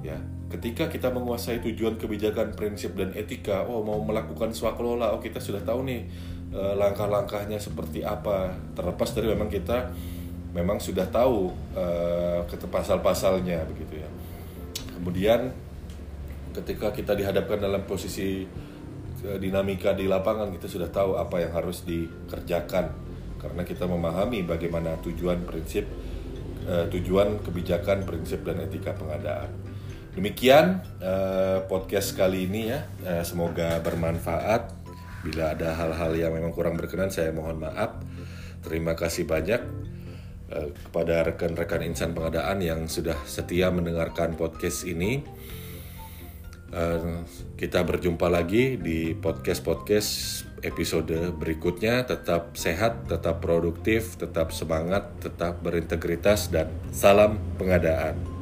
Ya, 0.04 0.20
ketika 0.52 0.92
kita 0.92 1.10
menguasai 1.10 1.64
tujuan 1.64 1.98
kebijakan, 1.98 2.54
prinsip 2.54 2.94
dan 2.96 3.12
etika, 3.16 3.66
oh 3.66 3.82
mau 3.82 4.00
melakukan 4.04 4.52
swakelola, 4.52 5.16
oh 5.16 5.20
kita 5.24 5.40
sudah 5.42 5.64
tahu 5.64 5.88
nih 5.88 6.06
eh, 6.54 6.74
langkah-langkahnya 6.78 7.58
seperti 7.58 8.04
apa. 8.04 8.54
Terlepas 8.76 9.16
dari 9.16 9.32
memang 9.34 9.50
kita 9.50 9.92
memang 10.56 10.80
sudah 10.80 11.04
tahu 11.12 11.52
uh, 11.76 12.48
pasal-pasalnya 12.48 13.68
begitu 13.68 14.00
ya. 14.00 14.10
Kemudian 14.96 15.52
ketika 16.56 16.96
kita 16.96 17.12
dihadapkan 17.12 17.60
dalam 17.60 17.84
posisi 17.84 18.48
uh, 19.28 19.36
dinamika 19.36 19.92
di 19.92 20.08
lapangan 20.08 20.56
kita 20.56 20.72
sudah 20.72 20.88
tahu 20.88 21.20
apa 21.20 21.44
yang 21.44 21.52
harus 21.52 21.84
dikerjakan 21.84 23.05
karena 23.46 23.62
kita 23.62 23.86
memahami 23.86 24.42
bagaimana 24.42 24.98
tujuan 25.06 25.46
prinsip 25.46 25.86
uh, 26.66 26.90
tujuan 26.90 27.46
kebijakan 27.46 28.02
prinsip 28.10 28.42
dan 28.42 28.66
etika 28.66 28.98
pengadaan. 28.98 29.54
Demikian 30.18 30.82
uh, 31.04 31.62
podcast 31.70 32.18
kali 32.18 32.50
ini 32.50 32.74
ya. 32.74 32.90
Uh, 33.06 33.22
semoga 33.22 33.78
bermanfaat. 33.86 34.74
Bila 35.22 35.54
ada 35.54 35.78
hal-hal 35.78 36.14
yang 36.18 36.32
memang 36.34 36.54
kurang 36.54 36.78
berkenan 36.78 37.14
saya 37.14 37.30
mohon 37.30 37.62
maaf. 37.62 38.02
Terima 38.66 38.98
kasih 38.98 39.30
banyak. 39.30 39.62
Eh, 40.46 40.70
kepada 40.78 41.26
rekan-rekan 41.26 41.82
insan 41.82 42.14
pengadaan 42.14 42.62
yang 42.62 42.86
sudah 42.86 43.18
setia 43.26 43.74
mendengarkan 43.74 44.38
podcast 44.38 44.86
ini. 44.86 45.26
Uh, 46.74 47.24
kita 47.56 47.86
berjumpa 47.86 48.26
lagi 48.28 48.76
di 48.76 49.14
podcast-podcast 49.14 50.44
episode 50.66 51.34
berikutnya. 51.38 52.04
Tetap 52.04 52.58
sehat, 52.58 53.06
tetap 53.08 53.40
produktif, 53.40 54.18
tetap 54.18 54.52
semangat, 54.52 55.08
tetap 55.22 55.62
berintegritas, 55.62 56.50
dan 56.50 56.68
salam 56.90 57.38
pengadaan. 57.62 58.35